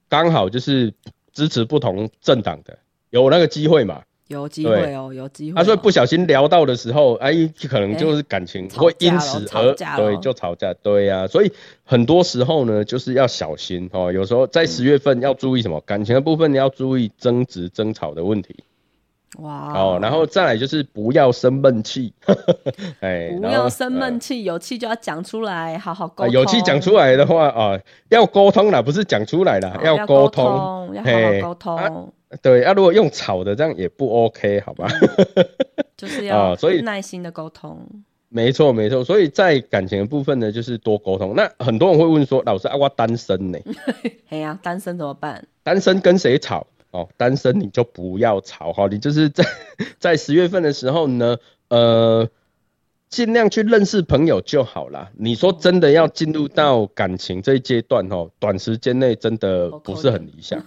[0.09, 0.93] 刚好就是
[1.33, 2.77] 支持不同政党的？
[3.11, 4.03] 有那个机会嘛？
[4.27, 5.57] 有机会哦，有机会。
[5.57, 7.33] 他说不小心聊到的时候，哎，
[7.69, 11.25] 可能就是感情会因此而对就吵架，对呀。
[11.29, 11.53] 所以
[11.85, 14.13] 很多时候呢，就是要小心哦。
[14.13, 15.81] 有时候在十月份要注意什么？
[15.83, 18.57] 感情的部分你要注意争执、争吵的问题。
[19.37, 22.13] 哇哦，然后再来就是不要生闷气，
[23.01, 26.33] 哎，不要生闷气，有气就要讲出来，好好沟通。
[26.33, 32.13] 有气讲出来的话啊，要沟通了，不是讲出来了，要沟通，要好好沟通。
[32.43, 34.89] 对，啊，如果用吵的这样也不 OK，好吧？
[35.97, 37.79] 就是要所以耐心的沟通。
[38.29, 39.05] 没错，没错。
[39.05, 41.35] 所以在感情的部分呢，就是多沟通。
[41.37, 43.59] 那很多人会问说，老师啊，我单身呢？
[44.29, 45.43] 哎呀，单身怎么办？
[45.63, 46.67] 单身跟谁吵？
[46.91, 49.45] 哦，单身你就不要吵哈，你就是在
[49.99, 51.37] 在十月份的时候呢，
[51.69, 52.29] 呃，
[53.11, 55.11] 尽量去认识朋友就好啦。
[55.17, 60.65] 你说真的要进入到感情这一阶段哦，短时间内真的不是很理想，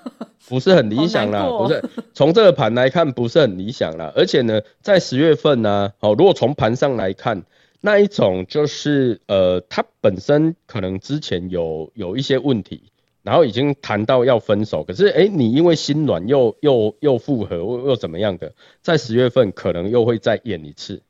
[0.48, 4.12] 不是很理想啦，不是从这个盘来看不是很理想啦。
[4.16, 7.44] 而且呢，在十月份呢，哦，如果从盘上来看，
[7.82, 12.84] 那一种就是呃，它本身可能之前有有一些问题。
[13.30, 21.04] 然后已经谈到要分手，可是哎，你因为心软又又又复合，又又怎么样的，在十月份可能又会再演一次，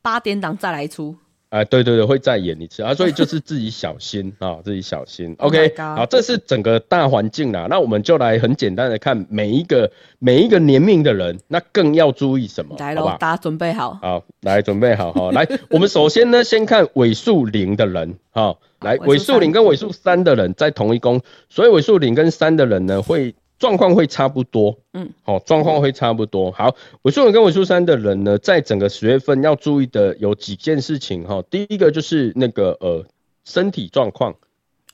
[0.00, 1.14] 八点档再来一出。
[1.50, 5.34] 啊，对对对，会再演一次啊，所以就是自己小心啊，自己小心。
[5.38, 7.66] Oh god 好，这是整个大环境啦。
[7.68, 12.76] 那我们就来很简单的看每一个每一个年命的人，那更要注意什么？
[12.78, 13.16] 来喽？
[13.18, 13.98] 大家准备好。
[14.00, 15.32] 好，来准备好哈。
[15.32, 26.50] 来，我们首先呢，先看尾数零的人，好，来尾数零跟尾数三的人在同一宫，所以尾数零跟三的人呢，会状况会差不多，嗯，好，状况会差不多。
[26.50, 31.40] 好，尾数零跟尾数三的人呢，在整个十月份要注意的有几件事情哈。
[31.48, 33.04] 第一个就是那个呃
[33.44, 34.34] 身体状况。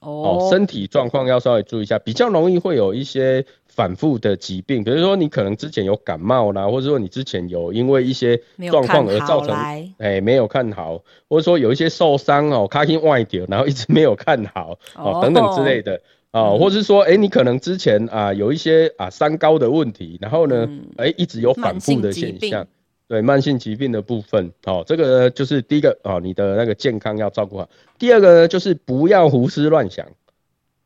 [0.00, 8.38] 哦哦，，身体状况要稍微注意一下，比较容易会有一些反复的疾病，比如说你可能之前有感冒啦，或者说你之前有因为一些
[8.70, 16.00] 状况而造成来哎没有看好，或者说有一些受伤哦，卡进外丢，然后一直没有看好哦哦等等之类的。
[16.32, 22.66] 哦，或是说，哎、你可能之前啊有一些啊三高的问题，然后呢，哎、一直有反复的现象，
[23.08, 27.68] 对慢性疾病的部分，哦，这个呢就是第一个哦，你的那个健康要照顾好。
[27.98, 30.06] 第二个呢，就是不要胡思乱想，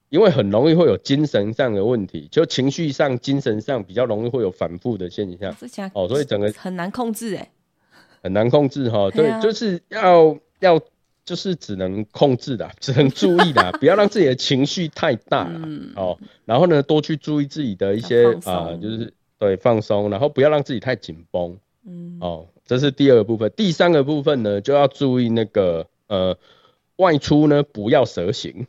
[0.08, 5.52] 因为很容易会有精神上的问题，就情绪上、精神上比较容易会有反复的现象，
[5.94, 7.50] 哦，所以整个很难控制哎。
[8.22, 9.10] 很难控制哈。
[9.10, 10.80] 对，对啊就是要要
[11.24, 15.60] 就是只能控制的， 只能注意的， 不要让自己的情绪太大了。
[15.64, 21.56] 嗯，哦，然后呢，多去注意自己的一些啊、松就是对放松，然后不要让自己太紧绷。
[21.86, 23.50] 嗯，哦，这是第二个部分。
[23.56, 26.36] 第三个部分呢，就要注意那个呃，
[26.96, 28.66] 外出呢不要蛇行。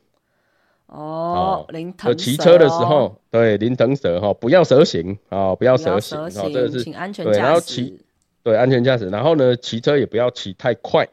[0.87, 7.99] 哦，林就腾骑车的时候，对，临腾蛇哈、不要蛇行啊、不要不要蛇行这个是请安全对然驾驶后骑。
[8.43, 9.07] 对安全驾驶。
[9.09, 11.07] 然后呢，骑车也不要骑太快。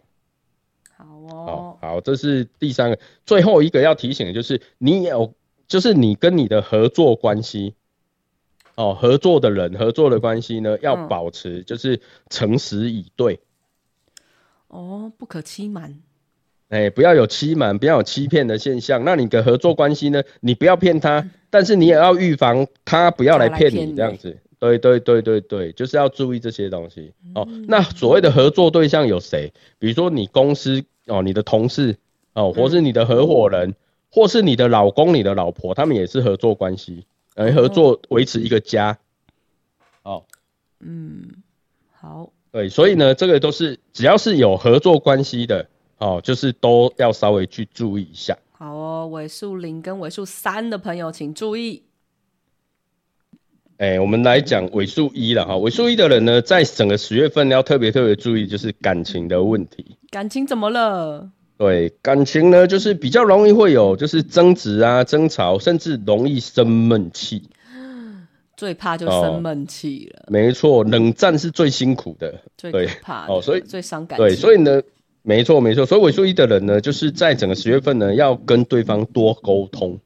[1.31, 5.35] 哦，好，这是第三个，最后一个要提醒的就是，你有，
[5.67, 7.75] 就是你跟你的合作关系，
[8.75, 13.41] 哦，合作的人，合作的关系呢，要嗯保持就是诚实以对，
[14.69, 16.01] 哦，不可欺瞒。
[16.71, 19.03] 哎、不要有欺瞒，不要有欺骗的现象。
[19.03, 24.37] 那你的合作关系呢，你不要骗他，但是你也要预防他不要来骗你这样子。
[24.59, 27.47] 对对对对对，就是要注意这些东西哦。
[27.49, 29.51] 嗯那所谓的合作对象有谁？
[29.79, 31.97] 比如说你公司哦，你的同事
[32.35, 33.75] 哦，或是你的合伙人，
[34.11, 38.99] 或是你的老公、你的老婆，他们也是合作关系，呃，合作维持一个家。
[40.03, 40.25] 哦，
[40.81, 41.43] 嗯，
[41.93, 45.69] 好，对，所以呢，这个都是只要是有合作关系的
[45.99, 48.39] 哦，就是都要稍微去注意一下。
[48.53, 51.83] 好哦，尾数零跟尾数三的朋友请注意。
[53.79, 59.97] 哎、我们来讲尾数一了哈，尾数一的人呢，在整个十月份要特别特别注意，就是感情的问题。
[60.11, 61.31] 感情怎么了？
[61.57, 67.49] 对感情呢，就是比较容易会有就是争执啊、争吵，甚至容易生闷气。
[68.57, 72.35] 最怕就哦生闷气了，没错，冷战是最辛苦的。
[72.57, 74.27] 最怕的哦所以最伤感情。
[74.27, 74.83] 对，所以呢，
[75.23, 80.01] 没错没错，所以尾数一的人呢，就是在整个十月份呢，要跟对方多沟通。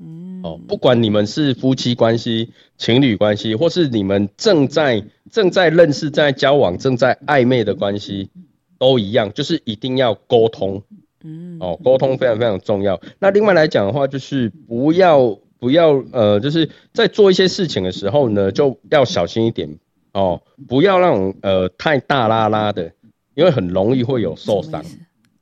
[0.00, 8.30] 嗯，哦，不管你们是夫妻关系、情侣关系，或是你们正在正在认识、在交往、正在暧昧的关系，
[8.78, 10.82] 都一样，就是一定要沟通。
[11.24, 13.00] 嗯，哦，沟通非常非常重要。
[13.20, 19.78] 那另外来讲的话，就是不要不要呃，就是在做一些事情的时候呢，就要小心一点
[20.12, 22.92] 哦，不要那种呃太大拉拉的，
[23.34, 24.84] 因为很容易会有受伤。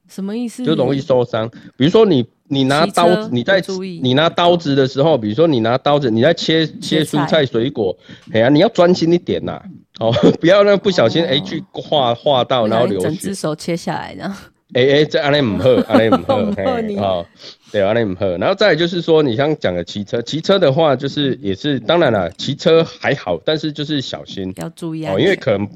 [0.07, 0.65] 什么意思？
[0.65, 1.49] 就容易受伤。
[1.77, 3.63] 比如说你你拿刀子，你在
[4.03, 7.97] 你拿刀子的时候，比如说你拿刀子，你在切切蔬菜水果，
[8.33, 9.63] 哎呀、你要专心一点呐、
[10.01, 13.07] 哦， 不要让不小心哎、哦去划划到，然后流血。
[13.07, 13.35] 整只。
[13.35, 14.37] 手切下来呢。
[14.73, 16.37] 哎哎，这安尼唔好，安尼唔好，
[17.03, 17.27] 好
[17.73, 18.27] 对，安尼唔好。
[18.37, 24.53] 然后再来就是说，你像讲的骑车，骑车的话就是也是，当然了，骑车还好，但是就是小心。
[24.57, 25.69] 要注意啊哦，因为可能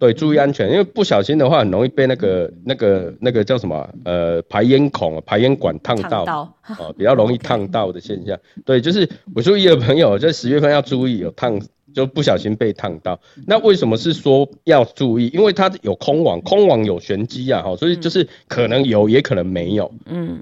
[0.00, 6.24] 对注意安全，因为不小心的话，很容易被那个那个那个叫什么啊呃排烟孔、排烟管烫到。
[6.24, 8.38] 烫到，哦，比较容易 烫到的现象。
[8.64, 11.60] 对，就是我注意的朋友，在十月份要注意有烫，
[11.94, 13.20] 就不小心被烫到。
[13.46, 15.28] 那为什么是说要注意？
[15.34, 19.92] 因为它有空网，空网有玄机啊，哈，所以就是可能有，也可能没有。
[20.06, 20.38] 嗯，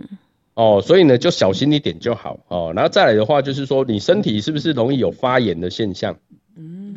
[0.54, 2.72] 哦，所以呢，就小心一点就好哦。
[2.76, 6.16] 然后再来的话，就是说你身体是不是容易有发炎的现象？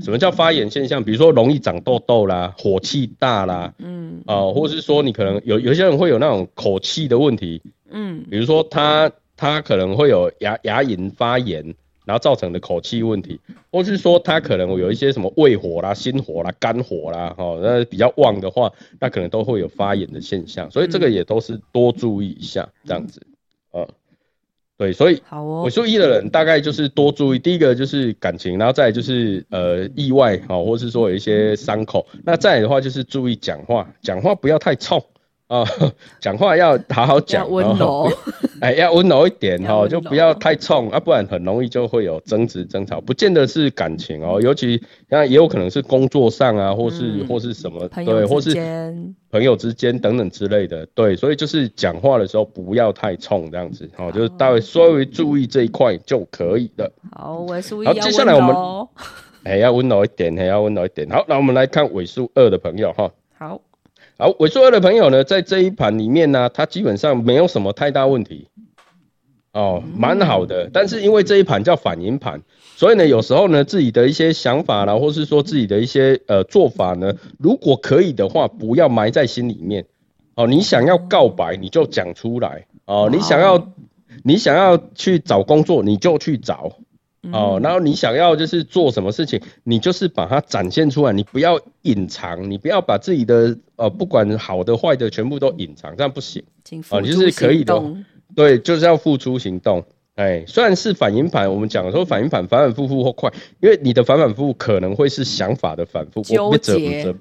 [0.02, 1.04] 嗯，什么叫发炎现象？
[1.04, 8.26] 比如说容易长痘痘啦，火气大啦，嗯哦，或是说你可能有有些人会有那种口气的问题，嗯。
[8.30, 11.64] 比如说他他可能会有牙牙龈发炎，
[12.06, 13.40] 然后造成的口气问题，
[13.72, 23.22] 或是说他可能有一些什么胃火啦、心火啦、肝火啦，哦，那比较旺的话，那可能都会有发炎的现象，所以这个也都是多注意一下这样子，
[23.72, 23.86] 啊、
[24.82, 25.70] 对，所以好哦尾。
[25.70, 32.04] 数一的人大概就是多注意，第一个就是感情，然后再来就是呃意外哦、或是说有一些伤口。
[32.24, 35.00] 那再来的话就是注意讲话，讲话不要太冲
[35.52, 35.66] 啊，
[36.22, 38.12] 讲话要好好讲，要温哦柔，
[38.62, 56.90] 哎，要温柔一点哈、就不要太冲啊，不然很容易就会有争执争吵，不见得是感情哦，尤其那也有可能是工作上啊，或是、嗯或是什么朋对，或友之是间，朋友之间等等之类的，对，所以就是讲话的时候不要太冲这样子，哦，就是稍微稍微注意这一块就可以了。
[57.12, 58.88] 好，尾数一好接下来我们柔。
[59.44, 61.10] 哎，要温柔一点，还要温柔一点。
[61.10, 63.10] 好，那我们来看尾数二的朋友哈。
[63.38, 63.60] 好，
[64.18, 68.48] 好，尾数二的朋友呢，在这一盘里面呢，他基本上没有什么太大问题，
[69.54, 70.70] 哦，蛮好的。
[70.72, 72.42] 但是因为这一盘叫反应盘，
[72.76, 79.86] 所以呢，有时候呢，自己的一些想法啦，或是说自己的一些呃做法呢，如果可以的话，不要埋在心里面。
[80.36, 82.66] 哦，你想要告白，你就讲出来。
[82.86, 83.74] 哦，你想要
[84.24, 86.72] 你想要去找工作，你就去找。
[87.32, 96.44] 哦，然后你想要就是做什么事情，你就是把它展现出来，你不要隐藏，你不要把自己的呃不管好的坏的全部都隐藏，这样不行。
[96.64, 97.80] 请哦你就是可以的。
[98.36, 99.84] 对，就是要付出行动。
[100.16, 107.16] 哎，虽然是反应盘，我们讲说反应盘反反复复或快，因为你的反反复复可能会是想法的反复，纠我不折不结折。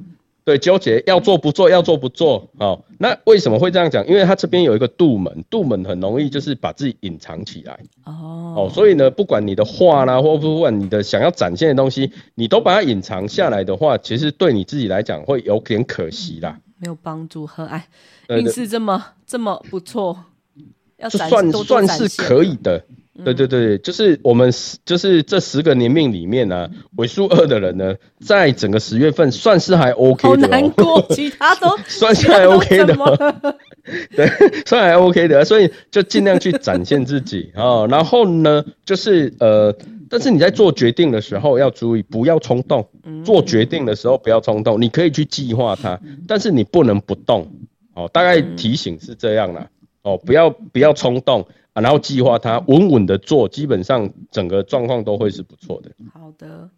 [0.45, 2.49] 对，纠结要做不做，要做不做。
[2.59, 4.07] 哦，那为什么会这样讲？
[4.07, 7.79] 因为它这边有一个度门，度门很容易就是把自己隐藏起来。
[8.05, 16.59] 哦哦，所以呢，不管你的话啦，或不管你的想要展现的东西，你都把它隐藏下来的话，其实对你自己来讲会有点可惜啦。
[16.79, 17.87] 没有帮助和爱，
[18.29, 20.25] 运势这么这么不错，
[20.97, 22.83] 要算算是可以的。
[23.25, 32.95] 对对对，就是我们十就是这十个年命里面呢、尾数二的人呢，在整个十月份算是还 OK 好的哦，难过， 其他都算是还 OK 的
[34.15, 34.27] 对，
[34.67, 37.87] 算还 OK 的，所以就尽量去展现自己哦。
[37.91, 39.75] 然后呢，就是呃，
[40.09, 42.89] 但是你在做决定的时候要注意，不要冲动。
[43.25, 47.51] 做决定的时候不要冲动，你可以去计划它，但是你不能不动。
[47.95, 49.69] 哦，大概提醒是这样啦。
[50.03, 55.91] 哦，不要不要冲动啊，然后计划它，稳稳的做，基本上整个状况都会是不错的。
[56.13, 56.69] 好的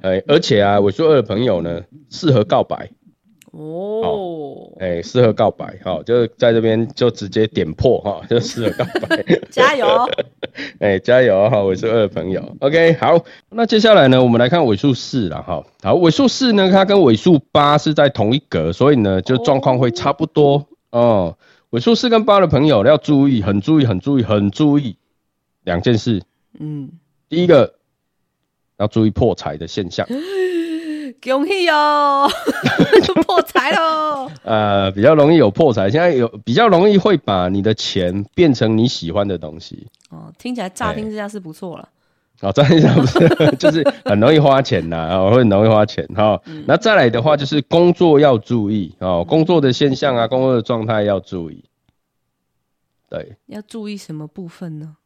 [0.00, 2.90] 哎，而且啊，尾数二的朋友呢，适合告白。
[3.50, 9.22] 哦，哎、适合告白，哈、就是在这边就直接点破哈、就适合告白。
[9.52, 9.86] 加油！
[10.80, 15.62] 哎、加油哈，尾数二的朋友，OK，好，那接下来呢，我们来看尾数四了哈。
[15.82, 21.36] 好，尾数四呢，它跟尾数八是在同一格，所以呢，就状况会差不多哦。
[21.72, 24.98] 尾数四跟八的朋友要注意，很注意，很注意，很注意
[25.64, 26.22] 两件事。
[26.60, 26.90] 嗯，
[27.30, 27.76] 第一个
[28.76, 30.06] 要注意破财的现象，
[31.22, 32.28] 恭喜哦，
[33.24, 34.30] 破财喽！
[34.44, 39.86] 呃，比较容易有破财，现在有比较容易会把你的钱变成你喜欢的东西。
[40.10, 41.88] 哦，听起来乍听之下是不错了。
[42.42, 46.40] 哦，再一下不是，就是很容易花钱呐， 哦，会很容易花钱哈。
[46.66, 51.64] 那再来的话，就是工作要注意哦，工作的现象啊，工作的状态要注意。
[53.08, 54.96] 对，要注意什么部分呢？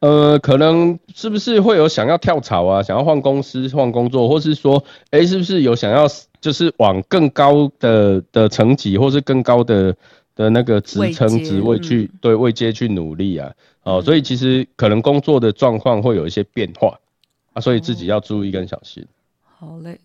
[0.00, 6.06] 呃，可能是不是会有想要跳槽啊，想要换公司、换工作，或是说，哎、是不是有想要
[6.40, 9.96] 就是往更高的的层级，或是更高的
[10.34, 13.52] 的那个职称职位去、对位阶去努力啊？
[13.82, 17.00] 哦，所以其实可能工作的状况会有一些变化
[17.52, 19.04] 啊，所以自己要注意跟小心。
[19.42, 19.98] 好嘞，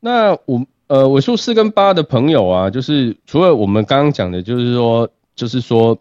[0.00, 5.98] 那我呃尾数四跟八的朋友啊，就是除了我们刚刚讲的，就是说就是说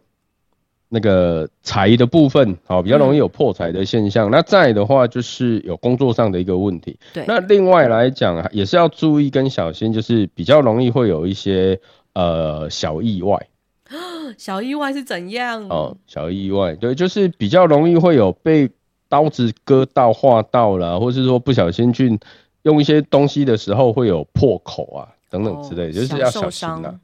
[0.90, 4.32] 那个财的部分，好、比较容易有破财的现象。
[4.32, 6.98] 那再的话，就是有工作上的一个问题。
[7.14, 11.80] 对，那另外来讲啊，也是要注意跟小心，就是比较容易会有一些
[12.18, 13.48] 呃小意外。
[14.38, 15.66] 小意外是怎样？
[15.70, 18.70] 哦，小意外，对，就是比较容易会有被
[19.08, 22.20] 刀子割到、划到啦，或是说不小心去
[22.64, 27.00] 用一些东西的时候会有破口啊等等之类就是要小心啦、伤。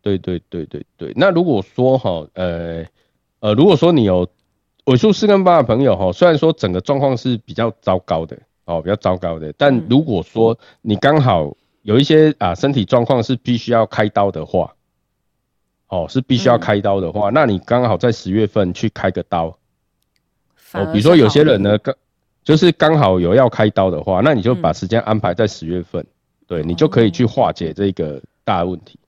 [0.00, 2.84] 对对对对对，那如果说哈，呃
[3.40, 4.26] 呃，如果说你有
[4.86, 9.86] 尾数四跟八的朋友哈，虽然说整个状况是比较糟糕的哦，比较糟糕的，但嗯。
[9.90, 11.54] 如果说你刚好
[11.86, 14.74] 有一些啊身体状况是必须要开刀的话，
[15.86, 19.56] 哦，是必须要嗯开刀的话，那你刚好在十月份去开个刀。
[20.72, 21.94] 哦，比如说有些人呢，刚
[22.42, 26.04] 就是刚好有要开刀的话，那你就把嗯时间安排在十月份，
[26.48, 28.98] 对你就可以去化解这个大问题。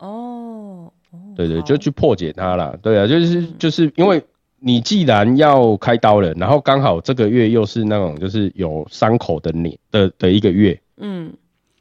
[0.00, 1.62] 哦，哦对对，好。
[1.64, 2.76] 就去破解它啦。
[2.82, 3.54] 对啊，就是嗯。
[3.56, 4.20] 就是因为
[4.58, 11.32] 你既然要开刀了，然后刚好这个月又是那种就是有伤口的年的的一个月嗯，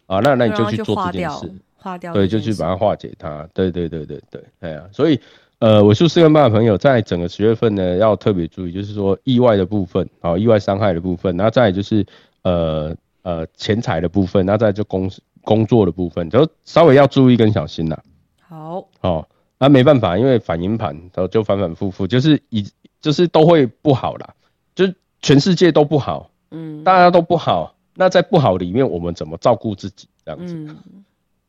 [0.07, 3.47] 啊，那那你就去做这件事，，化掉对，就去把它化解它。
[3.53, 5.19] 对对对对对，哎呀、所以
[5.59, 12.05] 呃，尾数四跟八的朋友，在整个十月份呢，要特别注意，就是说意外的部分，好，意外伤害的部分，然后再就是
[12.43, 15.09] 呃呃钱财的部分，那再就工
[15.41, 18.03] 工作的部分，就稍微要注意跟小心啦。
[18.41, 19.27] 好，哦，
[19.57, 22.67] 那没办法，因为反应盘它就反反复复，就是一
[22.99, 24.33] 就是都会不好啦，
[24.75, 24.85] 就
[25.21, 30.75] 全世界都不好，嗯，大家都不好，那在不好里面，我们怎么照顾自己这样子？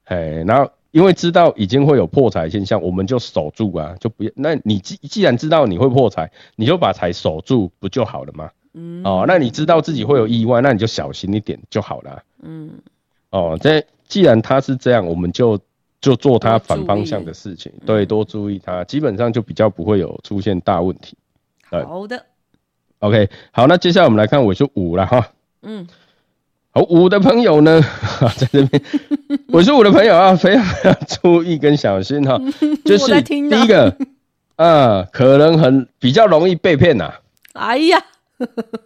[0.05, 0.71] 哎，然后。
[0.93, 4.31] 因为知道已经会有破财现象，我们就守住啊，就不要。
[4.35, 8.51] 那你既既然知道你会破财，你就把财守住，不就好了吗？
[8.73, 9.03] 嗯。
[9.05, 12.23] 哦，那你知道自己会有意外，那你就小心一点就好了。
[12.43, 12.71] 嗯。
[13.29, 15.61] 哦，这既然他是这样，我们就
[16.01, 21.15] 就做他反方向的事情，对，多注意他，基本上就比较不会有出现大问题。
[21.69, 22.25] 好的。
[23.01, 25.29] OK，好，那接下来我们来看尾数五了哈。
[25.61, 25.87] 嗯。
[26.77, 27.81] 好，五的朋友呢，
[28.37, 28.83] 在这边，
[29.49, 32.39] 我是五的朋友啊，非常非常注意跟小心哈，
[32.85, 33.97] 就是第一个
[34.57, 37.15] 啊，可能很比较容易被骗呐。
[37.55, 37.99] 哎呀，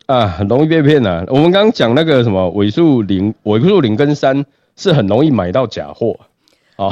[0.07, 1.25] 啊，很容易被骗呐。
[1.27, 6.17] 我们刚刚讲那个什么尾数零、尾数零跟三是很容易买到假货。
[6.77, 6.91] 啊，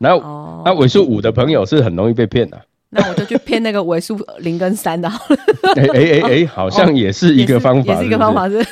[0.00, 2.62] 然后那尾数五的朋友是很容易被骗的。
[2.96, 5.08] 那我就去骗那个尾数零跟三的。
[5.76, 8.58] 哎哎哎哎，好像也是一个方法，也是一个方法是。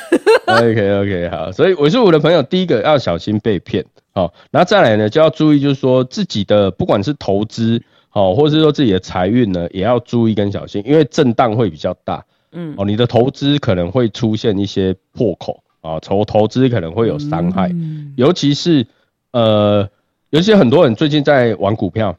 [0.47, 17.73] OK OK 好，所以尾数五的朋友，第一个要小心被骗，好，然后再来呢，就要注意，就是说自己的不管是投资，好，或者是说自己的财运呢，也要注意跟小心，因为震荡会比较大，嗯，哦，你的投资可能会出现一些破口啊，投投资可能会有伤害，
[18.15, 18.85] 尤其是
[19.31, 19.89] 呃，
[20.29, 22.15] 尤其很多人最近在玩股票。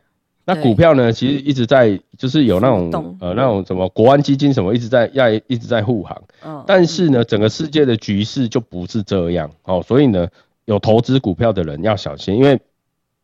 [0.46, 1.12] 那股票呢？
[1.12, 6.22] 其实一直在，就是有那种呃那种什么国安基金什么一直在要一直在护航。
[6.44, 6.62] 嗯。
[6.66, 10.28] 但是呢，整个世界的局势就不是这样哦，所以呢，
[10.64, 12.60] 有投资股票的人要小心，因为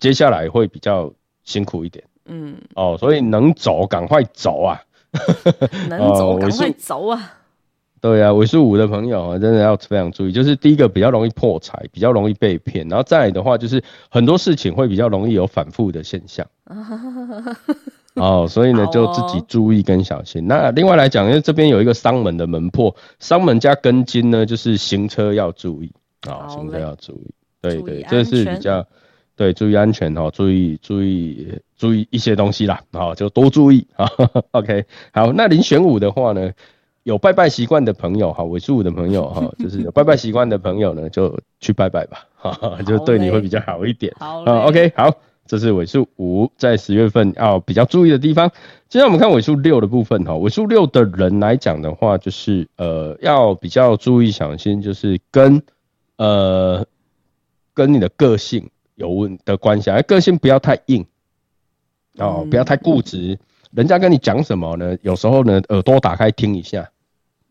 [0.01, 1.13] 接下来会比较
[1.45, 2.05] 辛苦一点。
[2.27, 2.57] 嗯。
[2.75, 4.83] 哦，所以能走赶快走啊！
[5.89, 7.39] 能走 赶快走啊！
[8.03, 13.81] 对啊，尾数五的朋友啊，真的要非常注意，就是第一个比较容易破财，比较容易被骗，然后再来的话，就是
[14.11, 16.45] 很多事情会比较容易有反复的现象。
[18.17, 20.49] 哦，所以呢，就自己注意跟小心。
[20.49, 25.93] 那另外来讲，因为这边有一个商门的门破，商门加根金呢，就是行车要注意
[26.29, 27.31] 啊，行车要注意。
[27.61, 28.85] 对对，这是比较
[29.37, 34.11] 对，注意安全哦，注意注意注意一些东西啦，好，就多注意啊。
[34.51, 36.51] OK，好，那零玄五的话呢？
[37.05, 44.15] 有拜拜习惯的朋友哈，尾数五的朋友哈，就是有拜拜习惯的朋友呢，就去拜拜吧，哈，就对你会比较好一点。
[44.21, 45.13] 好，OK，好，
[45.45, 48.49] 这是尾数五在十月份要比较注意的地方。
[48.89, 55.61] 接下来我们看尾数六的部分哈，尾数六的人来讲的话，就是呃要比较注意小心，就是跟
[56.19, 56.87] 呃
[57.75, 61.05] 跟你的个性有问的关系，而个性不要太硬
[62.19, 63.37] 哦，不要太固执。
[63.73, 64.97] 人家跟你讲什么呢？
[65.01, 66.92] 有时候呢，耳朵打开听一下。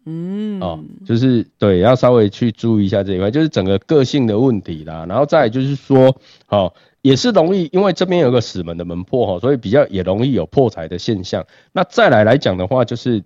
[0.06, 5.06] 嗯，哦，就是对，要稍微去注意一下这一块，就是整个个性的问题啦。
[5.08, 6.74] 然后再就是说，好，
[7.04, 11.46] 也是容易，因为这边有个死门的门破哈，所以比较也容易有破财的现象。
[11.72, 13.24] 那再来来讲的话，就是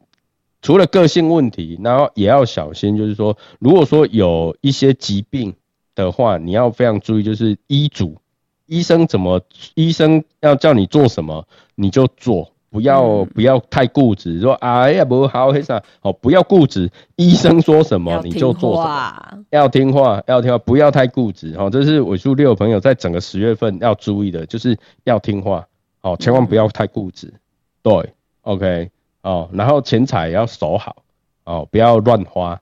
[0.62, 5.54] 除了个性问题，然后也要小心，就是说，如果说有一些疾病
[5.96, 8.18] 的话，你要非常注意，就是医嘱，
[8.66, 9.42] 医生怎么，
[9.76, 12.52] 医生要叫你做什么，你就做。
[12.76, 16.92] 不要不要太固执，说哎呀不好，黑啥哦，不要固执。
[17.16, 21.56] 医生说什么你就做什么，要听话，要听话，不要太固执。
[21.58, 25.66] 哦，这是尾数六朋友在整个十月份要注意的，就是要听话，
[26.02, 27.34] 哦，千万不要太固执。
[27.82, 30.98] 对，OK，哦，然后钱财要守好，
[31.46, 32.60] 哦，不要乱花。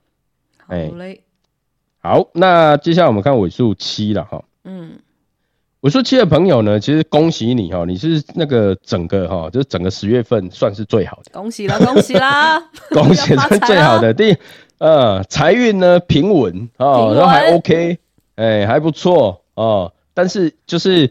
[0.67, 1.23] 好嘞，
[2.03, 4.43] 好，那接下来我们看尾数七了哈。
[4.63, 4.99] 嗯。
[5.83, 11.31] 我说七的朋友呢，其实恭喜你哈，你是那个整个哈，就是整个十月份算是最好的。
[11.33, 12.57] 恭喜啦，恭喜啦，
[12.91, 14.13] 恭喜是最好的。
[14.13, 14.37] 第
[14.77, 17.97] 呃财运呢平稳哦，然后还 OK，
[18.35, 19.91] 哎还不错哦。
[20.13, 21.09] 但是就是因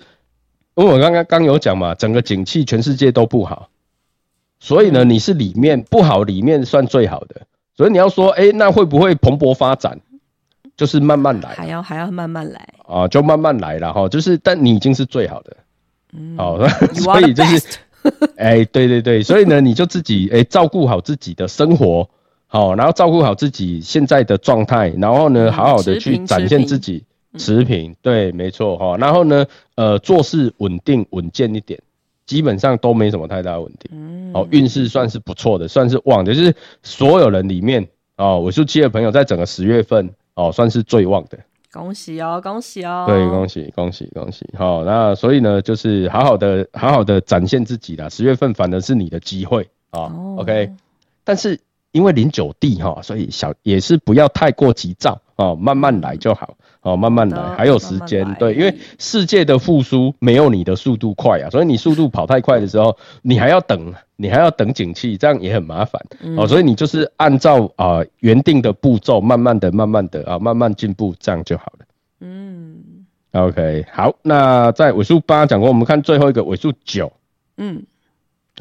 [0.77, 3.69] 为我刚刚刚有讲嘛，整个景气全世界都不好，
[4.59, 7.43] 所以呢你是里面不好里面算最好的，
[7.77, 10.01] 所以你要说哎那会不会蓬勃发展？
[10.83, 14.09] 就是慢慢来，还要还要慢慢来啊，就慢慢来了哈。
[14.09, 15.57] 就是，但你已经是最好的，
[16.13, 16.59] 嗯好，
[16.93, 17.79] 所以就是，
[18.37, 22.11] 哎，对对对，所以呢，你就自己哎照顾好自己的生活，
[22.49, 27.05] 好，然后照顾好自己现在的状态，然后呢，好好的去展现自己，
[27.39, 28.97] 持平，对，没错哈。
[28.97, 31.79] 然后呢，呃，做事稳定稳健一点，
[32.27, 33.89] 基本上都没什么太大问题。
[33.93, 36.53] 嗯，好，运势算是不错的，算是旺的，就是
[36.83, 40.11] 所有人里面哦，我数七的朋友在整个十月份。
[40.49, 41.39] 哦，算是最旺的
[41.73, 43.05] 恭喜哦，恭喜哦！
[43.07, 44.47] 对，恭喜恭喜恭喜！
[44.59, 48.11] 好，那所以呢，就是好好的好好的展现自己啦。
[48.11, 50.71] 十月份反而是你的机会啊，OK。
[51.25, 51.59] 但是
[51.93, 58.35] 因为临九地哈，所以小也是不要太过急躁哦，慢慢来就好哦，慢慢来，还有时间。
[58.41, 66.03] 对，因为世界的复苏没有你的速度快啊，所以你速度跑太快的时候， 你还要等，你还要等景气，这样也很麻烦
[66.37, 66.47] 哦。
[66.47, 71.87] 所以你就是按照啊原定的步骤，慢慢的、慢慢的啊，慢慢进步，这样就好了。
[72.21, 72.77] 嗯
[73.31, 77.13] ，OK，好，那在尾数八讲过，我们看最后一个尾数九。
[77.57, 77.85] 嗯。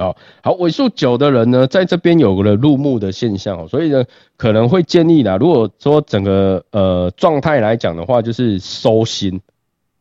[0.01, 4.03] 哦，好，尾数九的人呢，在这边有了入目的现象哦，所以呢，
[4.35, 9.41] 可能会建议啦，如果说整个呃状态来讲的话，就是收心，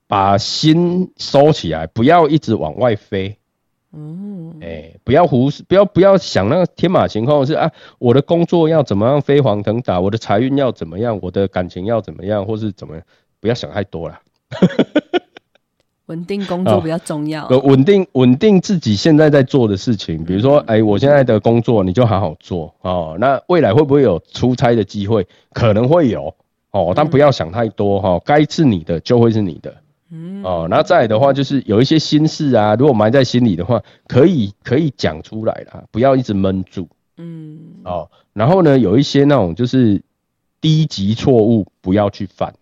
[0.09, 3.37] 把心收起来，不要一直往外飞。
[3.93, 13.05] 嗯，哎，不要胡，不要不要想那个天马行空是啊，我的工作要怎么样飞黄腾达，我的财运要怎么样，我的感情要怎么样，或是怎么样，
[13.41, 14.21] 不要想太多了。
[16.11, 17.47] 稳定工作比较重要。
[17.47, 23.17] 稳定稳定自己现在在做的事情，比如说，哎，我现在的工作你就好好做哦。
[23.21, 25.25] 那未来会不会有出差的机会？
[25.53, 26.35] 可能会有
[26.73, 28.21] 哦，但不要想太多哈。
[28.25, 29.73] 该是你的就会是你的，
[30.11, 30.67] 嗯哦。
[30.69, 36.89] 那再来的话，就是有一些心事啊，如果埋在心里的话，可以可以讲出来啦，不要一直闷住。
[37.19, 38.11] 嗯哦。
[38.33, 40.03] 然后呢，有一些那种就是
[40.61, 42.53] 低级错误不要去犯。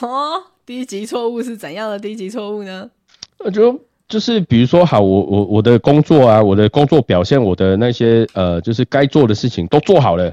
[0.00, 0.44] 哦。
[0.64, 2.88] 低级错误是怎样的低级错误呢？
[3.38, 10.32] 我就就是比如说，好，我我我的工作啊，我的工作表现，我的那些呃，就是该做的事情都做好了，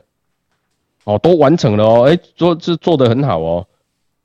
[1.05, 3.65] 哦，都完成了哦，哎，做这做的很好哦。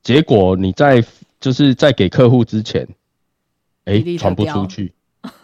[0.03, 1.03] 结果你在
[1.41, 2.87] 就是在给客户之前，
[3.87, 4.93] 哎，传不出去，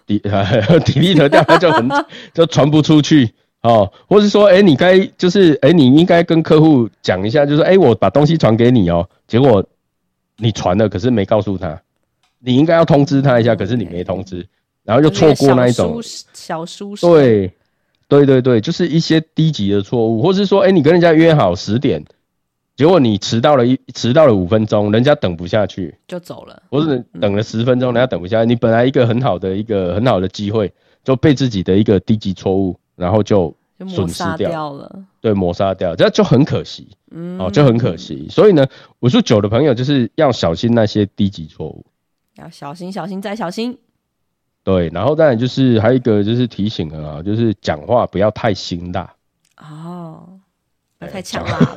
[0.06, 0.20] 体
[0.84, 1.88] 体力得掉，那就很
[2.34, 3.32] 就传不出去
[3.62, 3.90] 哦。
[4.08, 9.64] 或是说，哎，你该就是哎，你应该跟客户讲一下，就是哎，我把东西传给你哦，结果。
[10.40, 11.80] 你传了，可是没告诉他，
[12.38, 14.46] 你应该要通知他一下，可是你没通知，
[14.82, 16.00] 然后就错过那一种。
[16.32, 17.06] 小疏失。
[17.06, 17.52] 对，
[18.08, 22.04] 对对对，就是一些低级的错误，或是说，哎，你跟人家约好十点，
[22.76, 25.94] 结果你迟到了一迟到了五分钟，人家等不下去。
[26.08, 30.72] 就走了，或是等了十分钟，人家等不下，你本来一个很好的一个很好的机会，
[31.04, 33.54] 就被自己的一个低级错误，然后就。
[33.88, 34.72] 损失掉。
[34.72, 38.26] 了，对，抹杀掉，这就很可惜，嗯，哦，就很可惜。
[38.30, 38.66] 所以呢，
[38.98, 41.84] 我说九的朋友就是要小心那些低级错误，
[42.36, 43.78] 要小心，小心再小心。
[44.62, 49.14] 对，然后当然就是还有一个就是提醒啊，就是讲话不要太辛辣。
[49.56, 50.38] 哦，
[50.98, 51.76] 不要太呛辣了，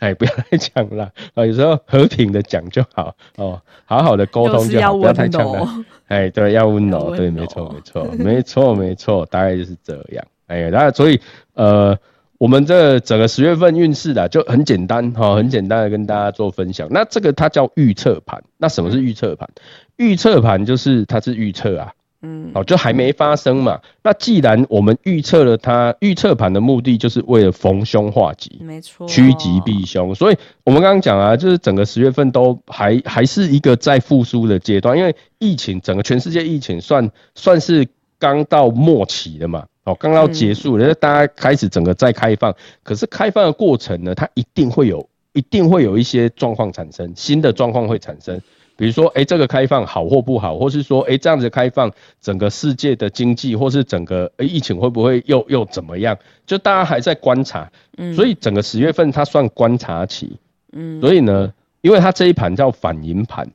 [0.00, 1.04] 哎， 不要太呛辣。
[1.34, 3.14] 啊，有时候和平的讲就好。
[3.36, 5.84] 哦，好好的沟通就好，不要太呛辣。
[6.06, 10.24] 哎，对，要温柔，对，没错，没错，没错，没错，大概就是这样。
[10.46, 11.20] 哎，那所以
[11.54, 11.98] 呃，
[12.38, 16.86] 我们这整个十月份运势的就很简单哈，很简单的跟大家做分享。
[16.90, 18.42] 那这个它叫预测盘。
[18.58, 19.48] 那什么是预测盘？
[19.96, 21.92] 预测盘就是它是预测啊，
[22.22, 23.80] 嗯，哦，就还没发生嘛。
[24.02, 30.14] 那既然我们预测了它，预测盘的目的就是为了逢凶化吉，没错，趋吉避凶。
[30.14, 37.88] 所以我们刚刚讲啊，就是整个十月份都还还是一个在复苏的阶段，因为疫情整个全世界疫情算算是
[38.18, 39.64] 刚到末期的嘛。
[39.86, 48.42] 哦，刚要结束，了，大家开始整个再开放，可是开放的过程呢，它一定会有，一定会有一些状况产生，新的状况会产生，
[48.76, 56.18] 比如说，哎，这个开放好或不好，或是说，哎，这样子开放，整个世界的经济或是整个疫情会不会又又怎么样？
[56.46, 60.36] 就大家还在观察，嗯，所以整个十月份它算观察期，
[60.72, 63.48] 嗯，所以呢，因为它这一盘叫反应盘，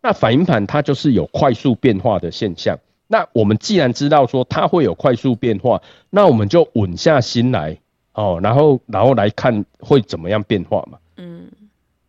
[0.00, 2.78] 那反应盘它就是有快速变化的现象。
[3.06, 7.78] 那我们既然知道说它会有快速变化，那我们就稳下心来
[8.12, 10.98] 哦，然后然后来看会怎么样变化嘛。
[11.16, 11.50] 嗯，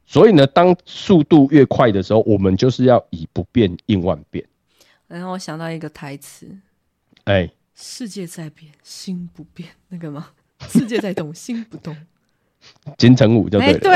[0.06, 4.46] 所以呢，当速度越快的时候，我们就是要以不变应万变。
[5.08, 6.48] 然后我想到一个台词，
[7.26, 10.30] 哎，世界在变，心不变，那个吗？
[10.70, 11.96] 世界在动，心不动。
[12.98, 13.80] 金城武就对了。
[13.80, 13.92] 对。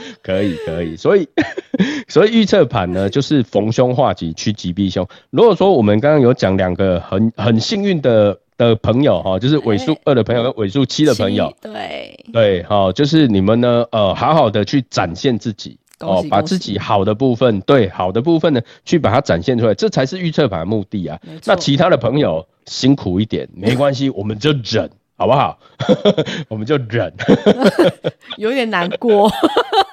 [0.22, 1.28] 可以可以，所以
[2.08, 5.06] 所以预测盘呢，就是逢凶化吉，趋吉避凶。
[5.30, 21.18] 如果说我们刚刚有讲两个很很幸运的的朋友哈，就是尾数二的朋友跟尾数七的朋友，对对，好，就是你们呢，呃，好好的去展现自己哦，把自己好的部分，对好的部分呢，去把它展现出来，这才是预测盘的目的啊。
[21.44, 24.90] 那其他的朋友辛苦一点没关系，我们就忍。
[25.22, 25.56] 好不好？
[26.50, 27.14] 我们就忍，
[28.38, 29.30] 有点难过，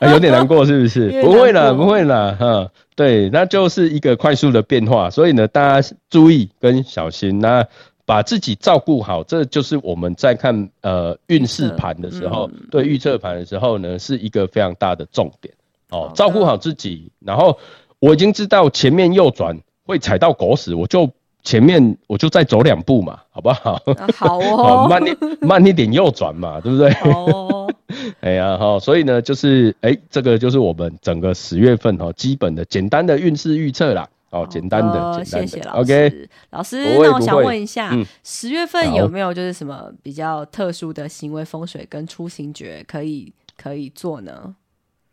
[0.01, 1.21] 有点难过，是不是？
[1.21, 7.63] 不会了，不会了，哈，对，那就是一个快速的变化，所以呢，大家注意跟小心，那
[8.07, 15.53] 把自己照顾好，这就是我们在看呃运势盘的时候，对预测盘的时候呢，是一个非常大的重点
[15.91, 16.11] 哦。
[16.15, 17.59] 照顾好自己，然后
[17.99, 19.55] 我已经知道前面右转
[19.85, 21.11] 会踩到狗屎，我就
[21.43, 23.81] 前面我就再走两步嘛，好不好？
[24.15, 26.89] 好哦， 慢一慢一点右转嘛，对不对？
[27.03, 27.71] 哦，
[28.21, 34.07] 哎呀哈，所以呢，就是哎，这个就是我们整个十月份哈基本的简单的运势预测啦。
[34.31, 36.29] 哦，简单的，谢谢老师。
[36.51, 37.91] 老师，那我想问一下，
[38.23, 44.53] 十月份有没有就是什么比较特殊的行为风水跟出行诀可以可以做呢？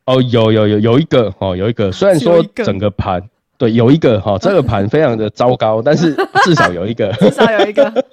[0.05, 3.23] 哦，有有有有一个哦，有一个，虽然说整个盘
[3.59, 7.85] 对有一个哈，这个盘非常的糟糕，但是至少有一个， 至少有一个，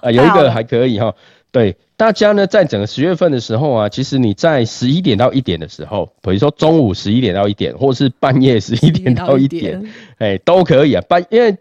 [0.00, 1.14] 啊，有一个还可以哈。
[1.52, 11.02] 对大家呢，在整个十月份的时候啊，其实你在十一点到一点的时候，比如说中午十一点到一点，或是半夜十一点到一点，哎，都可以啊。
[11.08, 11.56] 半因为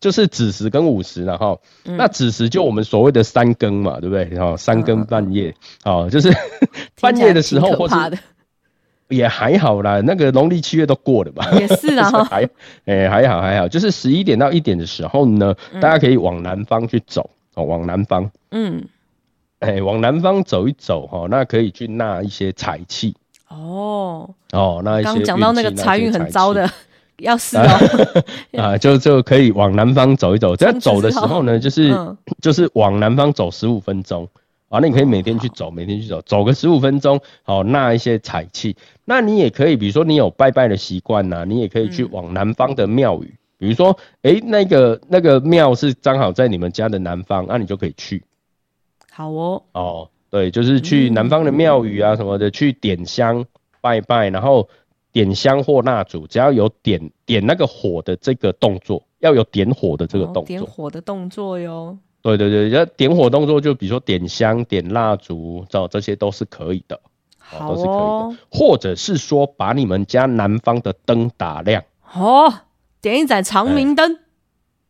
[0.00, 4.24] 就是子时跟午时，然后那子时就我们所谓的三更嘛，对不对？
[4.32, 6.32] 然后三更半夜，哦，就是
[7.00, 7.94] 半夜的时候，或者
[9.08, 10.00] 也还好啦。
[10.00, 11.50] 那个农历七月都过了吧？
[11.58, 12.48] 也是啊， 还
[12.86, 18.84] 哎还好还好，就是十一点到一点的时候呢，大家可以往南方去走哦，往南方，嗯。
[19.60, 23.14] 哎，往南方走一走哈，那可以去纳一些财气。
[23.48, 24.28] 哦。
[24.52, 26.70] 哦，那一些刚讲到那个财运很糟的，
[27.20, 27.64] 要死哦
[28.58, 30.54] 啊，就就可以往南方走一走。
[30.54, 31.90] 在走的时候呢，就是
[32.42, 34.28] 就是往南方走十五分钟
[34.68, 38.76] 啊，那你可以每天去走，每天去走，走个十五分钟，好纳一些财气。
[39.04, 48.24] 那你也可以，比如说你有拜拜的习惯呐，你也可以去往南方的庙宇，比如说哎，那个那个庙是刚好在你们家的南方，那你就可以去。
[49.12, 53.46] 好哦，哦，对，就是去南方的庙宇啊什么的，去点香
[53.80, 54.68] 拜拜，然后
[55.12, 61.96] 点香或蜡烛，只要有点点那个火的这个动作，要有点火的这个动作，点火的动作哟。
[62.34, 66.98] 对对对，要点火动作，就比如说点香、点蜡烛，这这些都是可以的，
[67.38, 68.38] 好，都是可以的。
[68.50, 72.52] 或者是说，把你们家南方的灯打亮，哦，
[73.00, 74.18] 点一盏长明灯。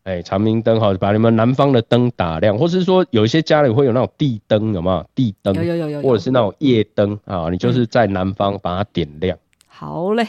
[0.04, 5.04] 哎，长明灯哈，把你们南方的灯打亮，或是说有一些家里会有那种地灯，有没有？
[5.16, 9.36] 地灯有有有有，或者是那种夜灯啊，你就是在南方把它点亮。
[9.66, 10.26] 好嘞，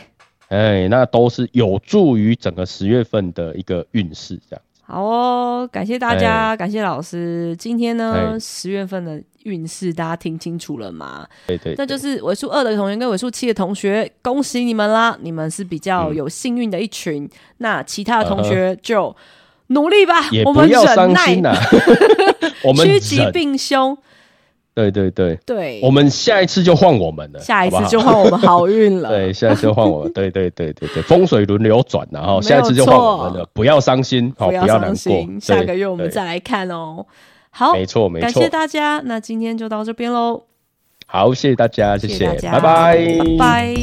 [0.48, 4.62] 哎，那都是有助于整个十月份的一个运势，这样。
[4.88, 7.54] 好哦，感谢大家，感谢老师。
[7.60, 11.28] 今天呢，十月份的运势大家听清楚了吗？
[11.46, 15.18] 对对，那就是尾数二的同学跟尾数七的同学，恭喜你们啦！
[15.22, 17.30] 你们是比较有幸运的一群。
[17.58, 19.16] 那其他的同学就。
[19.70, 20.14] 努力吧，
[20.46, 21.36] 我们忍耐。
[22.64, 23.98] 我们趋吉避凶。
[24.78, 29.10] 对对对对，我们下一次就换我们了，下一次就换我们好运了。
[29.18, 30.14] 对，下一次就换我们。
[30.14, 33.50] 对对对对对，风水轮流转，然后下一次就换我们了。
[33.54, 35.28] 不要伤心，好，不要难过。
[35.42, 37.04] 下个月我们再来看哦。
[37.50, 39.02] 好，没错没错，感谢大家。
[39.04, 40.44] 那今天就到这边喽。
[41.08, 43.74] 好，谢谢大家，谢谢，拜拜，拜拜。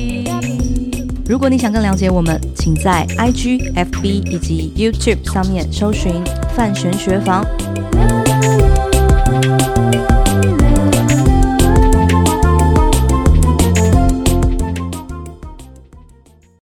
[1.28, 6.22] 如果你想更了解我们，请在 IG、FB 以及 YouTube 上面搜寻
[6.54, 7.44] “范玄学房”。